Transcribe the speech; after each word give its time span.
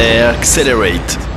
Accelerate. 0.00 1.31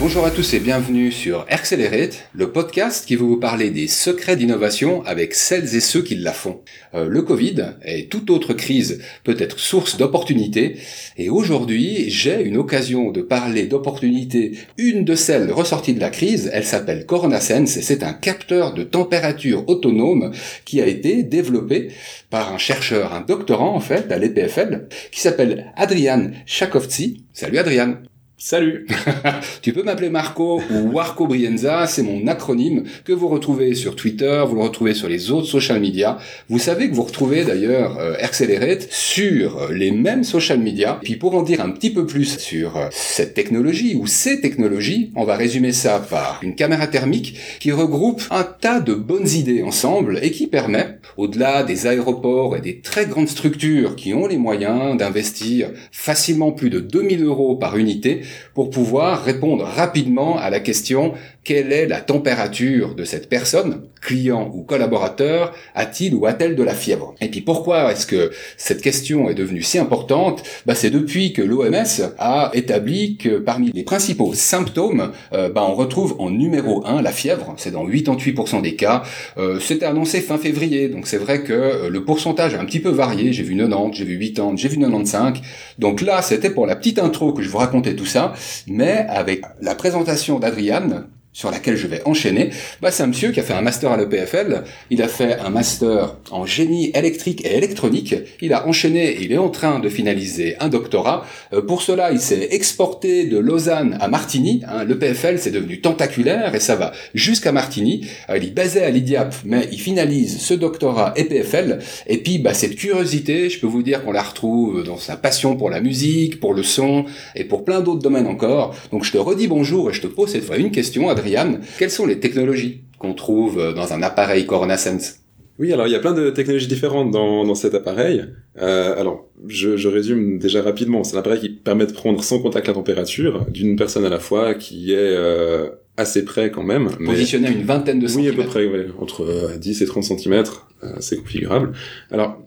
Bonjour 0.00 0.24
à 0.24 0.30
tous 0.30 0.54
et 0.54 0.60
bienvenue 0.60 1.12
sur 1.12 1.44
Accelerate, 1.50 2.24
le 2.32 2.50
podcast 2.50 3.04
qui 3.04 3.16
va 3.16 3.26
vous 3.26 3.36
parler 3.36 3.68
des 3.68 3.86
secrets 3.86 4.34
d'innovation 4.34 5.04
avec 5.04 5.34
celles 5.34 5.76
et 5.76 5.80
ceux 5.80 6.00
qui 6.00 6.14
la 6.14 6.32
font. 6.32 6.62
Euh, 6.94 7.06
le 7.06 7.20
Covid 7.20 7.74
et 7.84 8.06
toute 8.06 8.30
autre 8.30 8.54
crise 8.54 9.02
peut 9.24 9.36
être 9.38 9.58
source 9.58 9.98
d'opportunités 9.98 10.78
et 11.18 11.28
aujourd'hui 11.28 12.08
j'ai 12.08 12.40
une 12.40 12.56
occasion 12.56 13.10
de 13.10 13.20
parler 13.20 13.66
d'opportunités. 13.66 14.52
Une 14.78 15.04
de 15.04 15.14
celles 15.14 15.52
ressorties 15.52 15.92
de 15.92 16.00
la 16.00 16.08
crise, 16.08 16.48
elle 16.50 16.64
s'appelle 16.64 17.04
CoronaSense 17.04 17.76
et 17.76 17.82
c'est 17.82 18.02
un 18.02 18.14
capteur 18.14 18.72
de 18.72 18.84
température 18.84 19.68
autonome 19.68 20.32
qui 20.64 20.80
a 20.80 20.86
été 20.86 21.24
développé 21.24 21.88
par 22.30 22.54
un 22.54 22.58
chercheur, 22.58 23.12
un 23.12 23.20
doctorant 23.20 23.76
en 23.76 23.80
fait 23.80 24.10
à 24.10 24.16
l'EPFL 24.16 24.88
qui 25.12 25.20
s'appelle 25.20 25.74
Adrian 25.76 26.30
Chakovtsi. 26.46 27.24
Salut 27.34 27.58
Adrian 27.58 27.96
Salut 28.42 28.86
Tu 29.60 29.74
peux 29.74 29.82
m'appeler 29.82 30.08
Marco 30.08 30.62
ou 30.70 30.92
Warco 30.92 31.26
Brienza, 31.26 31.86
c'est 31.86 32.02
mon 32.02 32.26
acronyme 32.26 32.84
que 33.04 33.12
vous 33.12 33.28
retrouvez 33.28 33.74
sur 33.74 33.96
Twitter, 33.96 34.42
vous 34.48 34.54
le 34.54 34.62
retrouvez 34.62 34.94
sur 34.94 35.10
les 35.10 35.30
autres 35.30 35.46
social 35.46 35.78
media. 35.78 36.16
Vous 36.48 36.58
savez 36.58 36.88
que 36.88 36.94
vous 36.94 37.02
retrouvez 37.02 37.44
d'ailleurs 37.44 37.98
euh, 37.98 38.14
Accelerate 38.18 38.88
sur 38.90 39.70
les 39.70 39.90
mêmes 39.90 40.24
social 40.24 40.58
media. 40.58 40.98
Puis 41.02 41.16
pour 41.16 41.34
en 41.34 41.42
dire 41.42 41.60
un 41.60 41.68
petit 41.68 41.90
peu 41.90 42.06
plus 42.06 42.38
sur 42.38 42.78
euh, 42.78 42.86
cette 42.92 43.34
technologie 43.34 43.94
ou 43.94 44.06
ces 44.06 44.40
technologies, 44.40 45.12
on 45.16 45.24
va 45.24 45.36
résumer 45.36 45.72
ça 45.72 45.98
par 45.98 46.40
une 46.42 46.54
caméra 46.54 46.86
thermique 46.86 47.36
qui 47.60 47.72
regroupe 47.72 48.22
un 48.30 48.44
tas 48.44 48.80
de 48.80 48.94
bonnes 48.94 49.28
idées 49.28 49.62
ensemble 49.62 50.18
et 50.22 50.30
qui 50.30 50.46
permet, 50.46 50.98
au-delà 51.18 51.62
des 51.62 51.86
aéroports 51.86 52.56
et 52.56 52.62
des 52.62 52.80
très 52.80 53.04
grandes 53.04 53.28
structures 53.28 53.96
qui 53.96 54.14
ont 54.14 54.26
les 54.26 54.38
moyens 54.38 54.96
d'investir 54.96 55.68
facilement 55.92 56.52
plus 56.52 56.70
de 56.70 56.80
2000 56.80 57.22
euros 57.22 57.56
par 57.56 57.76
unité, 57.76 58.22
pour 58.54 58.70
pouvoir 58.70 59.22
répondre 59.22 59.64
rapidement 59.64 60.38
à 60.38 60.50
la 60.50 60.60
question 60.60 61.14
quelle 61.42 61.72
est 61.72 61.86
la 61.86 62.00
température 62.00 62.94
de 62.94 63.04
cette 63.04 63.28
personne, 63.28 63.82
client 64.00 64.50
ou 64.54 64.62
collaborateur, 64.62 65.54
a-t-il 65.74 66.14
ou 66.14 66.26
a-t-elle 66.26 66.54
de 66.54 66.62
la 66.62 66.74
fièvre? 66.74 67.14
Et 67.20 67.28
puis 67.28 67.40
pourquoi 67.40 67.92
est-ce 67.92 68.06
que 68.06 68.30
cette 68.56 68.82
question 68.82 69.30
est 69.30 69.34
devenue 69.34 69.62
si 69.62 69.78
importante? 69.78 70.42
Bah, 70.66 70.74
C'est 70.74 70.90
depuis 70.90 71.32
que 71.32 71.40
l'OMS 71.40 72.12
a 72.18 72.50
établi 72.52 73.16
que 73.16 73.38
parmi 73.38 73.70
les 73.72 73.84
principaux 73.84 74.34
symptômes, 74.34 75.12
euh, 75.32 75.48
bah, 75.48 75.64
on 75.66 75.74
retrouve 75.74 76.16
en 76.18 76.30
numéro 76.30 76.86
1 76.86 77.00
la 77.00 77.12
fièvre, 77.12 77.54
c'est 77.56 77.70
dans 77.70 77.86
88% 77.86 78.60
des 78.60 78.76
cas. 78.76 79.02
Euh, 79.38 79.58
C'était 79.60 79.86
annoncé 79.86 80.20
fin 80.20 80.36
février, 80.36 80.88
donc 80.88 81.06
c'est 81.06 81.18
vrai 81.18 81.42
que 81.42 81.52
euh, 81.52 81.88
le 81.88 82.04
pourcentage 82.04 82.54
a 82.54 82.60
un 82.60 82.66
petit 82.66 82.80
peu 82.80 82.90
varié, 82.90 83.32
j'ai 83.32 83.42
vu 83.42 83.56
90, 83.56 83.96
j'ai 83.96 84.04
vu 84.04 84.18
80, 84.18 84.56
j'ai 84.56 84.68
vu 84.68 84.78
95. 84.78 85.40
Donc 85.78 86.02
là, 86.02 86.20
c'était 86.20 86.50
pour 86.50 86.66
la 86.66 86.76
petite 86.76 86.98
intro 86.98 87.32
que 87.32 87.42
je 87.42 87.48
vous 87.48 87.58
racontais 87.58 87.96
tout 87.96 88.06
ça, 88.06 88.34
mais 88.66 89.06
avec 89.08 89.42
la 89.62 89.74
présentation 89.74 90.38
d'Adriane, 90.38 91.06
sur 91.32 91.50
laquelle 91.50 91.76
je 91.76 91.86
vais 91.86 92.02
enchaîner, 92.04 92.50
bah 92.82 92.90
c'est 92.90 93.02
un 93.02 93.06
monsieur 93.06 93.30
qui 93.30 93.40
a 93.40 93.42
fait 93.42 93.54
un 93.54 93.62
master 93.62 93.92
à 93.92 93.96
l'EPFL, 93.96 94.64
il 94.90 95.00
a 95.02 95.08
fait 95.08 95.38
un 95.38 95.50
master 95.50 96.16
en 96.30 96.44
génie 96.44 96.90
électrique 96.94 97.44
et 97.44 97.56
électronique, 97.56 98.14
il 98.40 98.52
a 98.52 98.66
enchaîné, 98.66 99.18
il 99.20 99.32
est 99.32 99.38
en 99.38 99.48
train 99.48 99.78
de 99.78 99.88
finaliser 99.88 100.56
un 100.60 100.68
doctorat. 100.68 101.24
Euh, 101.52 101.62
pour 101.62 101.82
cela, 101.82 102.12
il 102.12 102.20
s'est 102.20 102.48
exporté 102.50 103.24
de 103.24 103.38
Lausanne 103.38 103.96
à 104.00 104.08
Martigny. 104.08 104.62
Hein. 104.66 104.84
L'EPFL, 104.84 105.38
c'est 105.38 105.50
devenu 105.50 105.80
tentaculaire 105.80 106.54
et 106.54 106.60
ça 106.60 106.76
va 106.76 106.92
jusqu'à 107.14 107.52
Martigny. 107.52 108.06
Euh, 108.28 108.38
il 108.38 108.48
est 108.48 108.50
basé 108.50 108.82
à 108.82 108.90
l'IDIAP, 108.90 109.34
mais 109.44 109.68
il 109.72 109.80
finalise 109.80 110.40
ce 110.40 110.54
doctorat 110.54 111.12
EPFL. 111.16 111.78
Et 112.06 112.18
puis, 112.18 112.38
bah, 112.38 112.54
cette 112.54 112.76
curiosité, 112.76 113.50
je 113.50 113.60
peux 113.60 113.66
vous 113.66 113.82
dire 113.82 114.04
qu'on 114.04 114.12
la 114.12 114.22
retrouve 114.22 114.84
dans 114.84 114.98
sa 114.98 115.16
passion 115.16 115.56
pour 115.56 115.70
la 115.70 115.80
musique, 115.80 116.40
pour 116.40 116.54
le 116.54 116.62
son 116.62 117.04
et 117.34 117.44
pour 117.44 117.64
plein 117.64 117.80
d'autres 117.80 118.02
domaines 118.02 118.26
encore. 118.26 118.74
Donc, 118.90 119.04
je 119.04 119.12
te 119.12 119.18
redis 119.18 119.48
bonjour 119.48 119.90
et 119.90 119.92
je 119.92 120.00
te 120.00 120.06
pose 120.06 120.30
cette 120.30 120.44
fois 120.44 120.56
une 120.56 120.70
question, 120.70 121.08
Adriane, 121.20 121.60
quelles 121.78 121.90
sont 121.90 122.06
les 122.06 122.18
technologies 122.18 122.82
qu'on 122.98 123.14
trouve 123.14 123.58
euh, 123.58 123.72
dans 123.72 123.92
un 123.92 124.02
appareil 124.02 124.46
Corona 124.46 124.76
Sense? 124.76 125.16
Oui, 125.58 125.72
alors 125.72 125.86
il 125.86 125.92
y 125.92 125.94
a 125.94 125.98
plein 125.98 126.14
de 126.14 126.30
technologies 126.30 126.68
différentes 126.68 127.10
dans, 127.10 127.44
dans 127.44 127.54
cet 127.54 127.74
appareil. 127.74 128.24
Euh, 128.60 128.98
alors, 128.98 129.28
je, 129.46 129.76
je, 129.76 129.88
résume 129.88 130.38
déjà 130.38 130.62
rapidement. 130.62 131.04
C'est 131.04 131.16
un 131.16 131.20
appareil 131.20 131.40
qui 131.40 131.50
permet 131.50 131.86
de 131.86 131.92
prendre 131.92 132.24
sans 132.24 132.40
contact 132.40 132.66
la 132.66 132.72
température 132.72 133.44
d'une 133.50 133.76
personne 133.76 134.06
à 134.06 134.08
la 134.08 134.20
fois, 134.20 134.54
qui 134.54 134.92
est 134.92 134.96
euh, 134.96 135.68
assez 135.98 136.24
près 136.24 136.50
quand 136.50 136.62
même. 136.62 136.88
Positionné 137.04 137.48
à 137.48 137.50
une 137.50 137.64
vingtaine 137.64 138.00
de 138.00 138.06
centimètres. 138.06 138.36
Oui, 138.36 138.40
à 138.40 138.44
peu 138.44 138.50
près, 138.50 138.66
ouais, 138.66 138.86
entre 138.98 139.58
10 139.58 139.82
et 139.82 139.84
30 139.84 140.02
centimètres, 140.02 140.66
c'est 141.00 141.18
configurable. 141.18 141.72
Alors, 142.10 142.38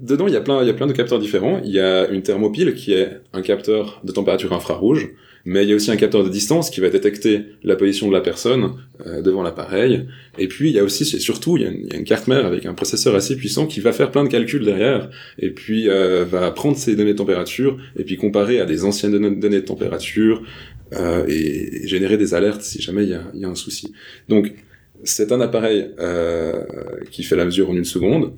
dedans, 0.00 0.26
il 0.28 0.34
y 0.34 0.36
a 0.36 0.40
plein, 0.40 0.62
il 0.62 0.66
y 0.66 0.70
a 0.70 0.74
plein 0.74 0.86
de 0.86 0.92
capteurs 0.92 1.18
différents. 1.18 1.60
Il 1.64 1.72
y 1.72 1.80
a 1.80 2.08
une 2.08 2.22
thermopile 2.22 2.74
qui 2.74 2.92
est 2.92 3.20
un 3.32 3.42
capteur 3.42 4.00
de 4.04 4.12
température 4.12 4.52
infrarouge 4.52 5.10
mais 5.46 5.62
il 5.62 5.70
y 5.70 5.72
a 5.72 5.76
aussi 5.76 5.92
un 5.92 5.96
capteur 5.96 6.24
de 6.24 6.28
distance 6.28 6.70
qui 6.70 6.80
va 6.80 6.90
détecter 6.90 7.42
la 7.62 7.76
position 7.76 8.08
de 8.08 8.12
la 8.12 8.20
personne 8.20 8.72
euh, 9.06 9.22
devant 9.22 9.44
l'appareil. 9.44 10.08
Et 10.38 10.48
puis 10.48 10.70
il 10.70 10.74
y 10.74 10.78
a 10.80 10.82
aussi, 10.82 11.04
et 11.04 11.20
surtout, 11.20 11.56
il 11.56 11.62
y, 11.62 11.66
a 11.66 11.96
une, 11.98 12.04
carte 12.04 12.26
mère 12.26 12.44
avec 12.44 12.66
un 12.66 12.74
processeur 12.74 13.14
assez 13.14 13.36
puissant 13.36 13.68
qui 13.68 13.78
va 13.78 13.92
faire 13.92 14.10
plein 14.10 14.24
de 14.24 14.28
calculs 14.28 14.64
derrière, 14.64 15.08
et 15.38 15.50
puis 15.50 15.88
euh, 15.88 16.24
va 16.24 16.50
prendre 16.50 16.76
ces 16.76 16.96
données 16.96 17.12
de 17.12 17.18
température, 17.18 17.78
et 17.96 18.02
puis 18.02 18.16
comparer 18.16 18.58
à 18.58 18.66
des 18.66 18.84
anciennes 18.84 19.38
données 19.38 19.60
de 19.60 19.64
température, 19.64 20.42
euh, 20.94 21.24
et, 21.28 21.86
générer 21.86 22.16
des 22.16 22.34
alertes 22.34 22.62
si 22.62 22.82
jamais 22.82 23.04
il 23.04 23.10
y 23.10 23.14
a, 23.14 23.22
y 23.34 23.44
a 23.44 23.48
un 23.48 23.54
souci. 23.54 23.92
Donc 24.28 24.52
c'est 25.04 25.30
un 25.30 25.40
appareil 25.40 25.90
euh, 26.00 26.64
qui 27.12 27.22
fait 27.22 27.36
la 27.36 27.44
mesure 27.44 27.70
en 27.70 27.76
une 27.76 27.84
seconde, 27.84 28.32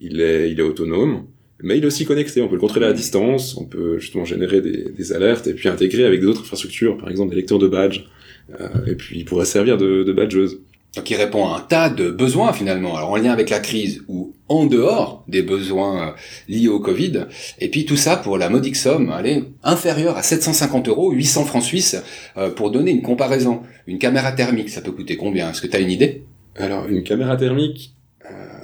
il 0.00 0.20
est, 0.20 0.50
il 0.50 0.58
est 0.58 0.62
autonome, 0.62 1.24
mais 1.62 1.78
il 1.78 1.84
est 1.84 1.86
aussi 1.86 2.04
connecté, 2.04 2.40
on 2.40 2.48
peut 2.48 2.54
le 2.54 2.60
contrôler 2.60 2.86
à 2.86 2.92
distance, 2.92 3.56
on 3.56 3.64
peut 3.64 3.98
justement 3.98 4.24
générer 4.24 4.60
des, 4.60 4.90
des 4.90 5.12
alertes 5.12 5.46
et 5.46 5.54
puis 5.54 5.68
intégrer 5.68 6.04
avec 6.04 6.20
d'autres 6.20 6.42
infrastructures, 6.42 6.96
par 6.96 7.10
exemple 7.10 7.30
des 7.30 7.36
lecteurs 7.36 7.58
de 7.58 7.68
badges, 7.68 8.04
euh, 8.60 8.68
et 8.86 8.94
puis 8.94 9.18
il 9.18 9.24
pourrait 9.24 9.44
servir 9.44 9.76
de, 9.76 10.04
de 10.04 10.12
badgeuse. 10.12 10.60
Donc 10.96 11.10
il 11.10 11.16
répond 11.16 11.46
à 11.46 11.58
un 11.58 11.60
tas 11.60 11.90
de 11.90 12.10
besoins 12.10 12.52
finalement, 12.52 12.96
alors 12.96 13.10
en 13.10 13.16
lien 13.16 13.32
avec 13.32 13.50
la 13.50 13.58
crise 13.58 14.02
ou 14.08 14.34
en 14.48 14.66
dehors 14.66 15.24
des 15.28 15.42
besoins 15.42 16.08
euh, 16.08 16.12
liés 16.48 16.68
au 16.68 16.80
Covid, 16.80 17.26
et 17.58 17.68
puis 17.68 17.84
tout 17.84 17.96
ça 17.96 18.16
pour 18.16 18.38
la 18.38 18.48
modique 18.48 18.76
somme, 18.76 19.10
allez, 19.10 19.44
inférieure 19.64 20.16
à 20.16 20.22
750 20.22 20.88
euros, 20.88 21.10
800 21.10 21.44
francs 21.44 21.62
suisses, 21.62 21.96
euh, 22.36 22.50
pour 22.50 22.70
donner 22.70 22.92
une 22.92 23.02
comparaison. 23.02 23.62
Une 23.86 23.98
caméra 23.98 24.32
thermique, 24.32 24.70
ça 24.70 24.80
peut 24.80 24.92
coûter 24.92 25.16
combien? 25.16 25.50
Est-ce 25.50 25.60
que 25.60 25.66
tu 25.66 25.76
as 25.76 25.80
une 25.80 25.90
idée? 25.90 26.22
Alors 26.56 26.88
une 26.88 27.02
caméra 27.02 27.36
thermique, 27.36 27.94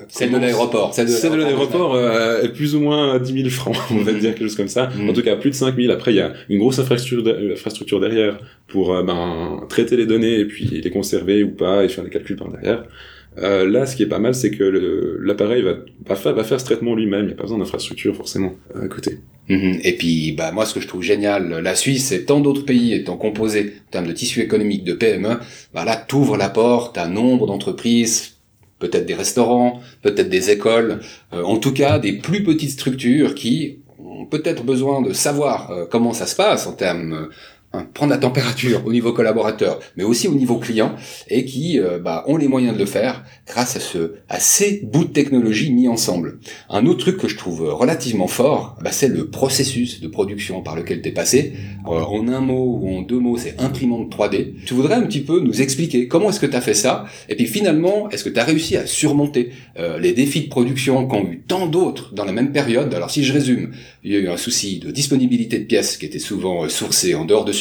celle 0.08 0.30
de 0.30 0.38
l'aéroport. 0.38 0.94
Celle 0.94 1.06
de 1.06 1.36
l'aéroport 1.36 1.94
euh, 1.94 2.42
est 2.42 2.48
plus 2.48 2.74
ou 2.74 2.80
moins 2.80 3.18
10 3.18 3.32
000 3.32 3.48
francs, 3.48 3.76
on 3.90 3.96
va 3.96 4.12
dire 4.12 4.34
quelque 4.34 4.44
chose 4.44 4.56
comme 4.56 4.68
ça. 4.68 4.90
Mm. 4.96 5.10
En 5.10 5.12
tout 5.12 5.22
cas, 5.22 5.36
plus 5.36 5.50
de 5.50 5.54
5 5.54 5.76
000. 5.76 5.92
Après, 5.92 6.12
il 6.12 6.16
y 6.16 6.20
a 6.20 6.32
une 6.48 6.58
grosse 6.58 6.78
infrastructure, 6.78 8.00
derrière 8.00 8.38
pour 8.66 8.94
euh, 8.94 9.02
ben, 9.02 9.66
traiter 9.68 9.96
les 9.96 10.06
données 10.06 10.40
et 10.40 10.44
puis 10.44 10.64
les 10.66 10.90
conserver 10.90 11.42
ou 11.42 11.50
pas 11.50 11.84
et 11.84 11.88
faire 11.88 12.04
des 12.04 12.10
calculs 12.10 12.36
par 12.36 12.48
derrière. 12.48 12.84
Euh, 13.38 13.68
là, 13.68 13.86
ce 13.86 13.96
qui 13.96 14.04
est 14.04 14.08
pas 14.08 14.18
mal, 14.18 14.34
c'est 14.34 14.50
que 14.50 15.18
l'appareil 15.20 15.62
va, 15.62 15.74
va, 16.06 16.14
faire, 16.14 16.34
va 16.34 16.44
faire 16.44 16.60
ce 16.60 16.64
traitement 16.64 16.94
lui-même. 16.94 17.22
Il 17.22 17.26
n'y 17.28 17.32
a 17.32 17.36
pas 17.36 17.42
besoin 17.42 17.58
d'infrastructure 17.58 18.14
forcément 18.14 18.54
à 18.74 18.86
côté. 18.86 19.18
Mm-hmm. 19.48 19.80
Et 19.84 19.92
puis, 19.96 20.32
bah 20.32 20.52
moi, 20.52 20.66
ce 20.66 20.74
que 20.74 20.80
je 20.80 20.88
trouve 20.88 21.02
génial, 21.02 21.60
la 21.60 21.74
Suisse 21.74 22.12
et 22.12 22.24
tant 22.24 22.40
d'autres 22.40 22.64
pays 22.64 22.94
étant 22.94 23.16
composés 23.16 23.74
en 23.88 23.90
termes 23.90 24.06
de 24.06 24.12
tissu 24.12 24.40
économique 24.40 24.84
de 24.84 24.94
PME, 24.94 25.36
bah 25.74 25.84
là, 25.84 25.96
t'ouvres 25.96 26.36
la 26.36 26.48
porte 26.48 26.96
à 26.96 27.08
nombre 27.08 27.46
d'entreprises 27.46 28.33
peut-être 28.84 29.06
des 29.06 29.14
restaurants, 29.14 29.80
peut-être 30.02 30.28
des 30.28 30.50
écoles, 30.50 31.00
euh, 31.32 31.42
en 31.42 31.56
tout 31.56 31.72
cas 31.72 31.98
des 31.98 32.12
plus 32.12 32.42
petites 32.42 32.70
structures 32.70 33.34
qui 33.34 33.78
ont 33.98 34.26
peut-être 34.26 34.62
besoin 34.64 35.00
de 35.00 35.12
savoir 35.12 35.70
euh, 35.70 35.86
comment 35.90 36.12
ça 36.12 36.26
se 36.26 36.36
passe 36.36 36.66
en 36.66 36.72
termes 36.72 37.28
Hein, 37.74 37.88
prendre 37.92 38.12
la 38.12 38.18
température 38.18 38.86
au 38.86 38.92
niveau 38.92 39.12
collaborateur, 39.12 39.80
mais 39.96 40.04
aussi 40.04 40.28
au 40.28 40.34
niveau 40.34 40.58
client, 40.58 40.94
et 41.28 41.44
qui 41.44 41.80
euh, 41.80 41.98
bah, 41.98 42.22
ont 42.28 42.36
les 42.36 42.46
moyens 42.46 42.74
de 42.74 42.78
le 42.78 42.86
faire 42.86 43.24
grâce 43.48 43.74
à, 43.74 43.80
ce, 43.80 44.14
à 44.28 44.38
ces 44.38 44.82
bouts 44.84 45.06
de 45.06 45.10
technologie 45.10 45.72
mis 45.72 45.88
ensemble. 45.88 46.38
Un 46.70 46.86
autre 46.86 47.00
truc 47.00 47.16
que 47.16 47.26
je 47.26 47.36
trouve 47.36 47.68
relativement 47.68 48.28
fort, 48.28 48.78
bah, 48.80 48.92
c'est 48.92 49.08
le 49.08 49.28
processus 49.28 50.00
de 50.00 50.06
production 50.06 50.62
par 50.62 50.76
lequel 50.76 51.02
tu 51.02 51.08
es 51.08 51.12
passé. 51.12 51.54
Euh, 51.86 52.00
en 52.00 52.28
un 52.28 52.40
mot 52.40 52.78
ou 52.80 52.96
en 52.96 53.02
deux 53.02 53.18
mots, 53.18 53.36
c'est 53.36 53.60
imprimante 53.60 54.14
3D. 54.14 54.54
Tu 54.64 54.74
voudrais 54.74 54.94
un 54.94 55.02
petit 55.02 55.22
peu 55.22 55.40
nous 55.40 55.60
expliquer 55.60 56.06
comment 56.06 56.28
est-ce 56.28 56.40
que 56.40 56.46
tu 56.46 56.56
as 56.56 56.60
fait 56.60 56.74
ça, 56.74 57.06
et 57.28 57.34
puis 57.34 57.46
finalement, 57.46 58.08
est-ce 58.10 58.22
que 58.22 58.30
tu 58.30 58.38
as 58.38 58.44
réussi 58.44 58.76
à 58.76 58.86
surmonter 58.86 59.50
euh, 59.80 59.98
les 59.98 60.12
défis 60.12 60.42
de 60.42 60.48
production 60.48 61.08
qu'ont 61.08 61.24
eu 61.24 61.40
tant 61.40 61.66
d'autres 61.66 62.14
dans 62.14 62.24
la 62.24 62.32
même 62.32 62.52
période? 62.52 62.94
Alors 62.94 63.10
si 63.10 63.24
je 63.24 63.32
résume, 63.32 63.72
il 64.04 64.12
y 64.12 64.16
a 64.16 64.18
eu 64.18 64.28
un 64.28 64.36
souci 64.36 64.78
de 64.78 64.90
disponibilité 64.90 65.58
de 65.58 65.64
pièces 65.64 65.96
qui 65.96 66.04
était 66.04 66.18
souvent 66.18 66.68
sourcées 66.68 67.14
en 67.14 67.24
dehors 67.24 67.46
de 67.46 67.54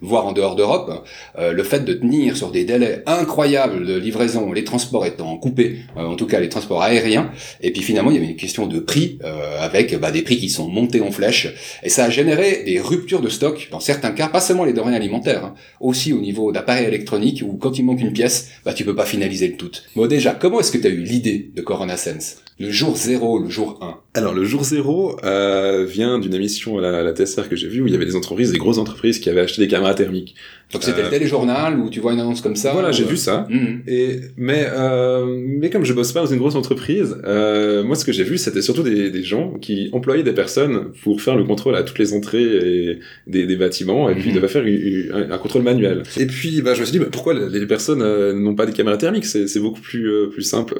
voire 0.00 0.26
en 0.26 0.32
dehors 0.32 0.56
d'Europe, 0.56 1.06
euh, 1.38 1.52
le 1.52 1.62
fait 1.62 1.84
de 1.84 1.92
tenir 1.92 2.36
sur 2.36 2.50
des 2.50 2.64
délais 2.64 3.02
incroyables 3.06 3.86
de 3.86 3.94
livraison, 3.94 4.52
les 4.52 4.64
transports 4.64 5.06
étant 5.06 5.36
coupés, 5.36 5.78
euh, 5.96 6.04
en 6.04 6.16
tout 6.16 6.26
cas 6.26 6.40
les 6.40 6.48
transports 6.48 6.82
aériens, 6.82 7.30
et 7.60 7.70
puis 7.70 7.82
finalement 7.82 8.10
il 8.10 8.14
y 8.14 8.16
avait 8.16 8.26
une 8.26 8.36
question 8.36 8.66
de 8.66 8.80
prix 8.80 9.18
euh, 9.22 9.60
avec 9.60 9.94
bah, 10.00 10.10
des 10.10 10.22
prix 10.22 10.38
qui 10.38 10.50
sont 10.50 10.68
montés 10.68 11.00
en 11.00 11.12
flèche, 11.12 11.78
et 11.84 11.88
ça 11.88 12.06
a 12.06 12.10
généré 12.10 12.64
des 12.64 12.80
ruptures 12.80 13.20
de 13.20 13.28
stock 13.28 13.68
dans 13.70 13.80
certains 13.80 14.10
cas, 14.10 14.28
pas 14.28 14.40
seulement 14.40 14.64
les 14.64 14.72
denrées 14.72 14.96
alimentaires, 14.96 15.44
hein, 15.44 15.54
aussi 15.78 16.12
au 16.12 16.20
niveau 16.20 16.50
d'appareils 16.50 16.86
électroniques 16.86 17.44
où 17.46 17.56
quand 17.56 17.78
il 17.78 17.84
manque 17.84 18.00
une 18.00 18.12
pièce, 18.12 18.48
bah 18.64 18.74
tu 18.74 18.84
peux 18.84 18.96
pas 18.96 19.06
finaliser 19.06 19.46
le 19.46 19.56
tout. 19.56 19.70
Bon 19.94 20.08
déjà, 20.08 20.32
comment 20.32 20.58
est-ce 20.58 20.72
que 20.72 20.78
tu 20.78 20.86
as 20.88 20.90
eu 20.90 21.02
l'idée 21.02 21.50
de 21.54 21.62
Corona 21.62 21.96
Sense? 21.96 22.38
Le 22.58 22.70
jour 22.70 22.96
0, 22.96 23.40
le 23.40 23.48
jour 23.48 23.78
1 23.82 23.98
Alors 24.14 24.32
le 24.32 24.44
jour 24.44 24.62
0, 24.62 25.18
euh, 25.24 25.83
euh, 25.83 25.83
vient 25.84 26.18
d'une 26.18 26.34
émission 26.34 26.78
à 26.78 26.80
la, 26.80 26.98
à 27.08 27.14
TSR 27.14 27.48
que 27.48 27.56
j'ai 27.56 27.68
vue 27.68 27.80
où 27.82 27.86
il 27.86 27.92
y 27.92 27.96
avait 27.96 28.06
des 28.06 28.16
entreprises, 28.16 28.52
des 28.52 28.58
grosses 28.58 28.78
entreprises 28.78 29.18
qui 29.18 29.30
avaient 29.30 29.40
acheté 29.40 29.62
des 29.62 29.68
caméras 29.68 29.94
thermiques. 29.94 30.34
Donc 30.72 30.82
c'était 30.82 31.00
Euh, 31.02 31.04
le 31.04 31.10
téléjournal 31.10 31.78
où 31.78 31.88
tu 31.90 32.00
vois 32.00 32.12
une 32.14 32.20
annonce 32.20 32.40
comme 32.40 32.56
ça. 32.56 32.72
voilà, 32.72 32.88
ou, 32.88 32.92
j'ai 32.92 33.04
euh, 33.04 33.08
vu 33.08 33.16
ça. 33.16 33.46
mhm. 33.48 33.82
Et 33.86 34.18
mais 34.36 34.66
euh, 34.72 35.24
mais 35.46 35.70
comme 35.70 35.84
je 35.84 35.92
bosse 35.92 36.12
pas 36.12 36.20
dans 36.20 36.26
une 36.26 36.38
grosse 36.38 36.56
entreprise, 36.56 37.16
euh, 37.24 37.84
moi 37.84 37.94
ce 37.96 38.04
que 38.04 38.12
j'ai 38.12 38.24
vu 38.24 38.38
c'était 38.38 38.62
surtout 38.62 38.82
des, 38.82 39.10
des 39.10 39.22
gens 39.22 39.52
qui 39.60 39.88
employaient 39.92 40.24
des 40.24 40.32
personnes 40.32 40.90
pour 41.04 41.20
faire 41.22 41.36
le 41.36 41.44
contrôle 41.44 41.76
à 41.76 41.82
toutes 41.84 41.98
les 41.98 42.12
entrées 42.12 42.42
et 42.42 42.98
des, 43.26 43.46
des 43.46 43.56
bâtiments 43.56 44.08
et 44.08 44.14
puis 44.16 44.30
ils 44.30 44.34
devaient 44.34 44.48
faire 44.48 44.64
un, 44.64 45.30
un 45.30 45.38
contrôle 45.38 45.62
manuel. 45.62 46.02
Et 46.18 46.26
puis 46.26 46.60
bah 46.62 46.74
je 46.74 46.80
me 46.80 46.84
suis 46.86 46.92
dit 46.92 46.98
bah, 46.98 47.10
pourquoi 47.12 47.34
les 47.34 47.66
personnes 47.66 48.02
euh, 48.02 48.32
n'ont 48.32 48.54
pas 48.56 48.66
des 48.66 48.72
caméras 48.72 48.96
thermiques? 48.96 49.26
C'est 49.26 49.60
beaucoup 49.60 49.80
plus 49.80 50.10
plus 50.32 50.42
simple 50.42 50.74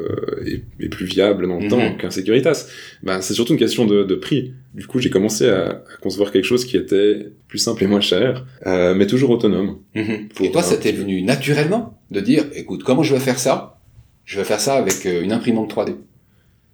et, 0.47 0.63
et 0.81 0.89
plus 0.89 1.07
viable 1.07 1.47
dans 1.47 1.61
le 1.61 1.69
temps 1.69 1.95
qu'un 1.97 2.11
Securitas. 2.11 2.67
Bah 3.03 3.21
c'est 3.21 3.35
surtout 3.35 3.53
une 3.53 3.59
question 3.61 3.85
de, 3.85 4.03
de 4.03 4.15
prix. 4.17 4.55
Du 4.75 4.87
coup 4.89 4.99
j'ai 4.99 5.11
commencé 5.11 5.47
à, 5.49 5.69
à 5.71 5.97
concevoir 6.01 6.33
quelque 6.33 6.45
chose 6.47 6.65
qui 6.65 6.77
était 6.77 7.29
plus 7.47 7.59
simple 7.59 7.85
et 7.85 7.87
moins 7.87 8.01
cher, 8.01 8.45
euh, 8.67 8.95
mais 8.97 9.07
toujours 9.07 9.31
autonome. 9.31 9.74
Mhm. 9.95 10.29
Pour 10.35 10.47
Et 10.47 10.51
toi, 10.51 10.61
un 10.61 10.65
ça 10.65 10.77
t'est 10.77 10.93
venu 10.93 11.23
naturellement 11.23 11.99
de 12.11 12.21
dire, 12.21 12.45
écoute, 12.55 12.83
comment 12.85 13.03
je 13.03 13.15
vais 13.15 13.21
faire 13.21 13.39
ça? 13.39 13.79
Je 14.25 14.39
vais 14.39 14.45
faire 14.45 14.61
ça 14.61 14.75
avec 14.75 15.05
euh, 15.07 15.23
une 15.23 15.33
imprimante 15.33 15.71
3D. 15.75 15.95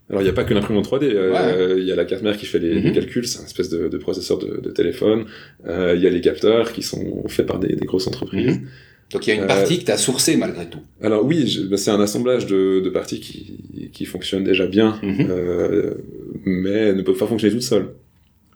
Alors, 0.08 0.22
il 0.22 0.24
n'y 0.24 0.30
a 0.30 0.32
pas 0.34 0.44
que 0.44 0.54
l'imprimante 0.54 0.86
3D. 0.88 1.04
euh, 1.04 1.76
Il 1.78 1.84
y 1.86 1.92
a 1.92 1.96
la 1.96 2.04
carte 2.04 2.22
mère 2.22 2.36
qui 2.36 2.46
fait 2.46 2.58
les, 2.58 2.74
Mhm. 2.76 2.82
les 2.82 2.92
calculs, 2.92 3.26
c'est 3.26 3.40
un 3.40 3.44
espèce 3.44 3.68
de, 3.70 3.88
de 3.88 3.98
processeur 3.98 4.38
de, 4.38 4.60
de 4.60 4.70
téléphone. 4.70 5.24
Euh, 5.66 5.94
Il 5.96 6.02
y 6.02 6.06
a 6.06 6.10
les 6.10 6.20
capteurs 6.20 6.72
qui 6.72 6.82
sont 6.82 7.24
faits 7.28 7.46
par 7.46 7.58
des, 7.60 7.74
des 7.76 7.86
grosses 7.86 8.08
entreprises. 8.08 8.56
Mhm. 8.58 8.66
Donc 9.12 9.26
il 9.26 9.30
y 9.30 9.32
a 9.32 9.36
une 9.36 9.42
Euh, 9.42 9.46
partie 9.46 9.80
que 9.80 9.84
tu 9.84 9.90
as 9.90 9.96
sourcée 9.96 10.36
malgré 10.36 10.66
tout. 10.66 10.78
Alors 11.02 11.24
oui, 11.24 11.66
bah, 11.68 11.76
c'est 11.76 11.90
un 11.90 12.00
assemblage 12.00 12.46
de, 12.46 12.80
de 12.80 12.90
parties 12.90 13.18
qui, 13.20 13.90
qui 13.92 14.04
fonctionnent 14.04 14.44
déjà 14.44 14.66
bien, 14.66 14.98
Mhm. 15.02 15.26
euh, 15.30 15.94
mais 16.44 16.92
ne 16.92 17.02
peuvent 17.02 17.18
pas 17.18 17.26
fonctionner 17.26 17.52
toutes 17.54 17.62
seules. 17.62 17.88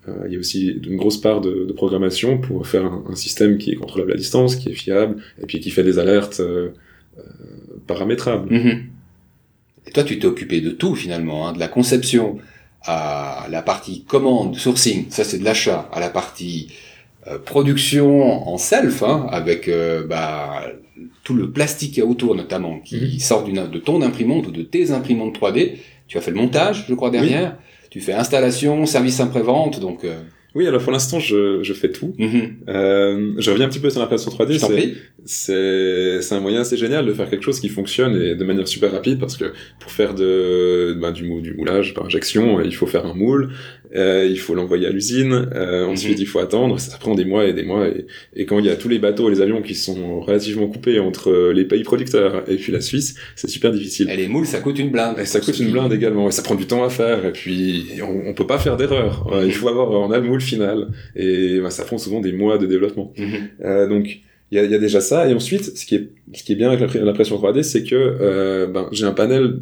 Euh, 0.08 0.12
Il 0.26 0.32
y 0.32 0.36
a 0.36 0.38
aussi 0.38 0.68
une 0.86 0.96
grosse 0.96 1.18
part 1.20 1.40
de, 1.40 1.64
de 1.64 1.72
programmation 1.72 2.38
pour 2.38 2.66
faire 2.66 2.84
un, 2.84 3.04
un 3.10 3.14
système 3.14 3.58
qui 3.58 3.70
est 3.72 3.76
contrôlable 3.76 4.12
à 4.12 4.16
distance, 4.16 4.56
qui 4.56 4.70
est 4.70 4.74
fiable, 4.74 5.16
et 5.42 5.46
puis 5.46 5.60
qui 5.60 5.70
fait 5.70 5.82
des 5.84 5.98
alertes 5.98 6.40
euh, 6.40 6.70
euh, 7.18 7.22
paramétrables. 7.86 8.52
Mhm. 8.52 8.82
Et 9.86 9.90
toi, 9.90 10.02
tu 10.04 10.18
t'es 10.18 10.26
occupé 10.26 10.60
de 10.60 10.70
tout 10.70 10.94
finalement, 10.94 11.48
hein, 11.48 11.52
de 11.52 11.58
la 11.58 11.68
conception 11.68 12.38
à 12.86 13.46
la 13.50 13.62
partie 13.62 14.04
commande, 14.04 14.56
sourcing, 14.56 15.06
ça 15.08 15.24
c'est 15.24 15.38
de 15.38 15.44
l'achat, 15.44 15.88
à 15.92 16.00
la 16.00 16.10
partie 16.10 16.68
euh, 17.26 17.38
production 17.38 18.46
en 18.48 18.58
self, 18.58 19.02
hein, 19.02 19.26
avec 19.30 19.68
euh, 19.68 20.06
bah, 20.06 20.64
tout 21.22 21.32
le 21.34 21.50
plastique 21.50 21.92
qu'il 21.94 22.02
y 22.02 22.06
a 22.06 22.08
autour 22.08 22.34
notamment, 22.34 22.80
qui 22.80 22.96
Mhm. 22.96 23.18
sort 23.18 23.44
de 23.44 23.78
ton 23.78 24.02
imprimante 24.02 24.46
ou 24.48 24.50
de 24.50 24.62
tes 24.62 24.90
imprimantes 24.90 25.34
3D. 25.38 25.76
Tu 26.08 26.18
as 26.18 26.20
fait 26.20 26.30
le 26.30 26.36
montage, 26.36 26.84
je 26.86 26.94
crois, 26.94 27.10
derrière. 27.10 27.56
Tu 27.94 28.00
fais 28.00 28.12
installation, 28.12 28.86
service 28.86 29.20
après-vente, 29.20 29.78
donc... 29.78 30.02
Euh... 30.02 30.20
Oui, 30.54 30.66
alors 30.68 30.80
pour 30.82 30.92
l'instant, 30.92 31.18
je, 31.18 31.62
je 31.62 31.72
fais 31.72 31.90
tout. 31.90 32.14
mhm. 32.18 32.56
Euh, 32.68 33.32
je 33.38 33.50
reviens 33.50 33.66
un 33.66 33.68
petit 33.68 33.80
peu 33.80 33.90
sur 33.90 34.00
l'impression 34.00 34.30
3D. 34.30 34.54
Je 34.54 34.60
t'en 34.60 34.68
c'est- 35.24 36.32
un 36.34 36.40
moyen 36.40 36.60
assez 36.62 36.76
génial 36.76 37.06
de 37.06 37.12
faire 37.12 37.30
quelque 37.30 37.44
chose 37.44 37.60
qui 37.60 37.68
fonctionne 37.68 38.14
et 38.20 38.34
de 38.34 38.44
manière 38.44 38.66
super 38.68 38.90
rapide 38.92 39.18
parce 39.18 39.36
que 39.36 39.52
pour 39.80 39.90
faire 39.92 40.14
de 40.14 40.96
ben, 41.00 41.12
du, 41.12 41.24
mou- 41.24 41.40
du 41.40 41.54
moulage 41.54 41.94
par 41.94 42.04
injection 42.06 42.58
euh, 42.58 42.62
il 42.64 42.74
faut 42.74 42.86
faire 42.86 43.06
un 43.06 43.14
moule 43.14 43.50
euh, 43.94 44.26
il 44.28 44.38
faut 44.38 44.54
l'envoyer 44.54 44.86
à 44.86 44.90
l'usine 44.90 45.48
euh, 45.54 45.86
ensuite 45.86 46.16
Mhm. 46.16 46.22
il 46.22 46.26
faut 46.26 46.40
attendre 46.40 46.78
ça 46.80 46.98
prend 46.98 47.14
des 47.14 47.24
mois 47.24 47.44
et 47.46 47.52
des 47.52 47.62
mois 47.62 47.86
et, 47.88 48.06
et 48.34 48.46
quand 48.46 48.58
il 48.58 48.66
y 48.66 48.68
a 48.68 48.76
tous 48.76 48.88
les 48.88 48.98
bateaux 48.98 49.28
et 49.28 49.32
les 49.34 49.40
avions 49.40 49.62
qui 49.62 49.74
sont 49.74 50.20
relativement 50.20 50.66
coupés 50.66 50.98
entre 50.98 51.52
les 51.54 51.64
pays 51.64 51.84
producteurs 51.84 52.42
et 52.50 52.56
puis 52.56 52.72
la 52.72 52.80
Suisse 52.80 53.14
c'est 53.36 53.48
super 53.48 53.70
difficile 53.72 54.10
Et 54.10 54.16
les 54.16 54.26
moules, 54.28 54.46
ça 54.46 54.58
coûte 54.60 54.78
une 54.78 54.90
blinde. 54.90 55.16
et 55.20 55.24
ça 55.26 55.40
coûte 55.40 55.58
une 55.60 55.70
blinde 55.70 55.92
également, 55.92 56.28
et 56.28 56.32
ça 56.32 56.42
prend 56.42 56.54
du 56.56 56.66
temps 56.66 56.84
à 56.84 56.90
faire, 56.90 57.24
et 57.24 57.32
puis 57.32 57.86
on, 58.02 58.28
on 58.30 58.34
peut 58.34 58.46
pas 58.46 58.58
faire 58.58 58.76
d'erreur. 58.76 59.26
Euh, 59.32 59.44
il 59.46 59.52
faut 59.52 59.68
avoir, 59.68 59.90
on 59.90 60.10
a 60.10 60.18
le 60.18 60.24
moule 60.24 60.40
final, 60.44 60.88
et 61.16 61.60
ben, 61.60 61.70
ça 61.70 61.84
prend 61.84 61.98
souvent 61.98 62.20
des 62.20 62.32
mois 62.32 62.58
de 62.58 62.66
développement. 62.66 63.12
Mhm. 63.18 63.26
Euh, 63.64 63.88
donc 63.88 64.20
il 64.50 64.56
y 64.58 64.60
a, 64.60 64.64
il 64.64 64.70
y 64.70 64.74
a 64.74 64.78
déjà 64.78 65.00
ça, 65.00 65.28
et 65.28 65.34
ensuite 65.34 65.76
ce 65.76 65.84
qui 65.86 65.94
est 65.96 66.08
ce 66.34 66.42
qui 66.44 66.52
est 66.52 66.56
bien 66.56 66.70
avec 66.70 66.80
l'impr- 66.80 67.02
l'impression 67.02 67.36
3D, 67.36 67.62
c'est 67.62 67.82
que 67.82 67.94
euh, 67.96 68.66
ben, 68.66 68.88
j'ai 68.92 69.04
un 69.06 69.12
panel 69.12 69.58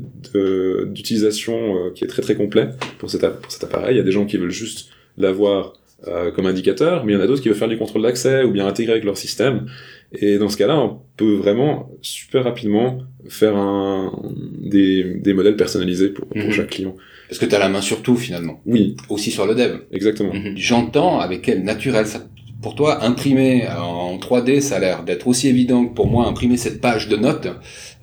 d'utilisation 0.86 1.76
euh, 1.76 1.90
qui 1.94 2.04
est 2.04 2.08
très 2.08 2.22
très 2.22 2.34
complet 2.34 2.68
pour 2.98 3.10
cet, 3.10 3.22
pour 3.40 3.50
cet 3.50 3.64
appareil. 3.64 3.94
Il 3.94 3.98
y 3.98 4.00
a 4.00 4.04
des 4.04 4.12
gens 4.12 4.26
qui 4.26 4.36
veulent 4.36 4.50
juste 4.50 4.90
l'avoir 5.18 5.74
euh, 6.08 6.30
comme 6.32 6.46
indicateur, 6.46 7.04
mais 7.04 7.12
il 7.12 7.16
y 7.16 7.18
en 7.18 7.22
a 7.22 7.26
d'autres 7.26 7.42
qui 7.42 7.48
veulent 7.48 7.56
faire 7.58 7.68
du 7.68 7.78
contrôle 7.78 8.02
d'accès 8.02 8.42
ou 8.44 8.50
bien 8.50 8.66
intégrer 8.66 8.92
avec 8.92 9.04
leur 9.04 9.16
système. 9.16 9.66
Et 10.12 10.36
dans 10.38 10.48
ce 10.48 10.56
cas-là, 10.56 10.78
on 10.78 10.98
peut 11.16 11.34
vraiment 11.34 11.90
super 12.02 12.44
rapidement 12.44 12.98
faire 13.28 13.56
un, 13.56 14.12
des, 14.58 15.14
des 15.14 15.32
modèles 15.32 15.56
personnalisés 15.56 16.08
pour, 16.10 16.26
pour 16.26 16.36
Mhm. 16.36 16.50
chaque 16.52 16.70
client. 16.70 16.94
Parce 17.28 17.38
que 17.38 17.46
tu 17.46 17.54
as 17.54 17.58
la 17.58 17.68
main 17.70 17.80
sur 17.80 18.02
tout 18.02 18.16
finalement. 18.16 18.60
Oui, 18.66 18.96
Aussi 19.08 19.30
sur 19.30 19.46
le 19.46 19.54
dev. 19.54 19.76
exactement. 19.92 20.34
Mhm. 20.34 20.54
J'entends 20.56 21.18
avec 21.20 21.42
quel 21.42 21.62
naturel 21.64 22.06
ça. 22.06 22.26
Pour 22.60 22.74
toi, 22.76 23.02
imprimer 23.04 23.64
en 23.68 24.18
3D, 24.18 24.60
ça 24.60 24.76
a 24.76 24.78
l'air 24.78 25.02
d'être 25.02 25.26
aussi 25.26 25.48
évident 25.48 25.84
que 25.86 25.94
pour 25.94 26.06
moi, 26.06 26.26
imprimer 26.28 26.56
cette 26.56 26.80
page 26.80 27.08
de 27.08 27.16
notes. 27.16 27.48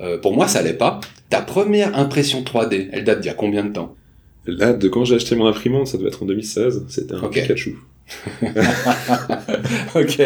Euh, 0.02 0.18
pour 0.18 0.34
moi, 0.34 0.48
ça 0.50 0.62
l'est 0.62 0.74
pas. 0.74 1.00
Ta 1.30 1.42
première 1.42 1.98
impression 1.98 2.42
3D, 2.44 2.90
elle 2.92 3.04
date 3.06 3.22
d'il 3.22 3.28
y 3.28 3.32
a 3.32 3.36
combien 3.36 3.64
de 3.64 3.72
temps? 3.72 3.96
Là, 4.46 4.74
de 4.74 4.88
quand 4.88 5.06
j'ai 5.06 5.16
acheté 5.16 5.36
mon 5.36 5.48
imprimante, 5.48 5.88
ça 5.88 5.98
devait 5.98 6.10
être 6.10 6.24
en 6.24 6.26
2016, 6.26 6.86
c'était 6.90 7.14
un 7.14 7.24
Ok. 7.24 7.34
Pikachu. 7.34 7.78
Ok. 9.96 10.22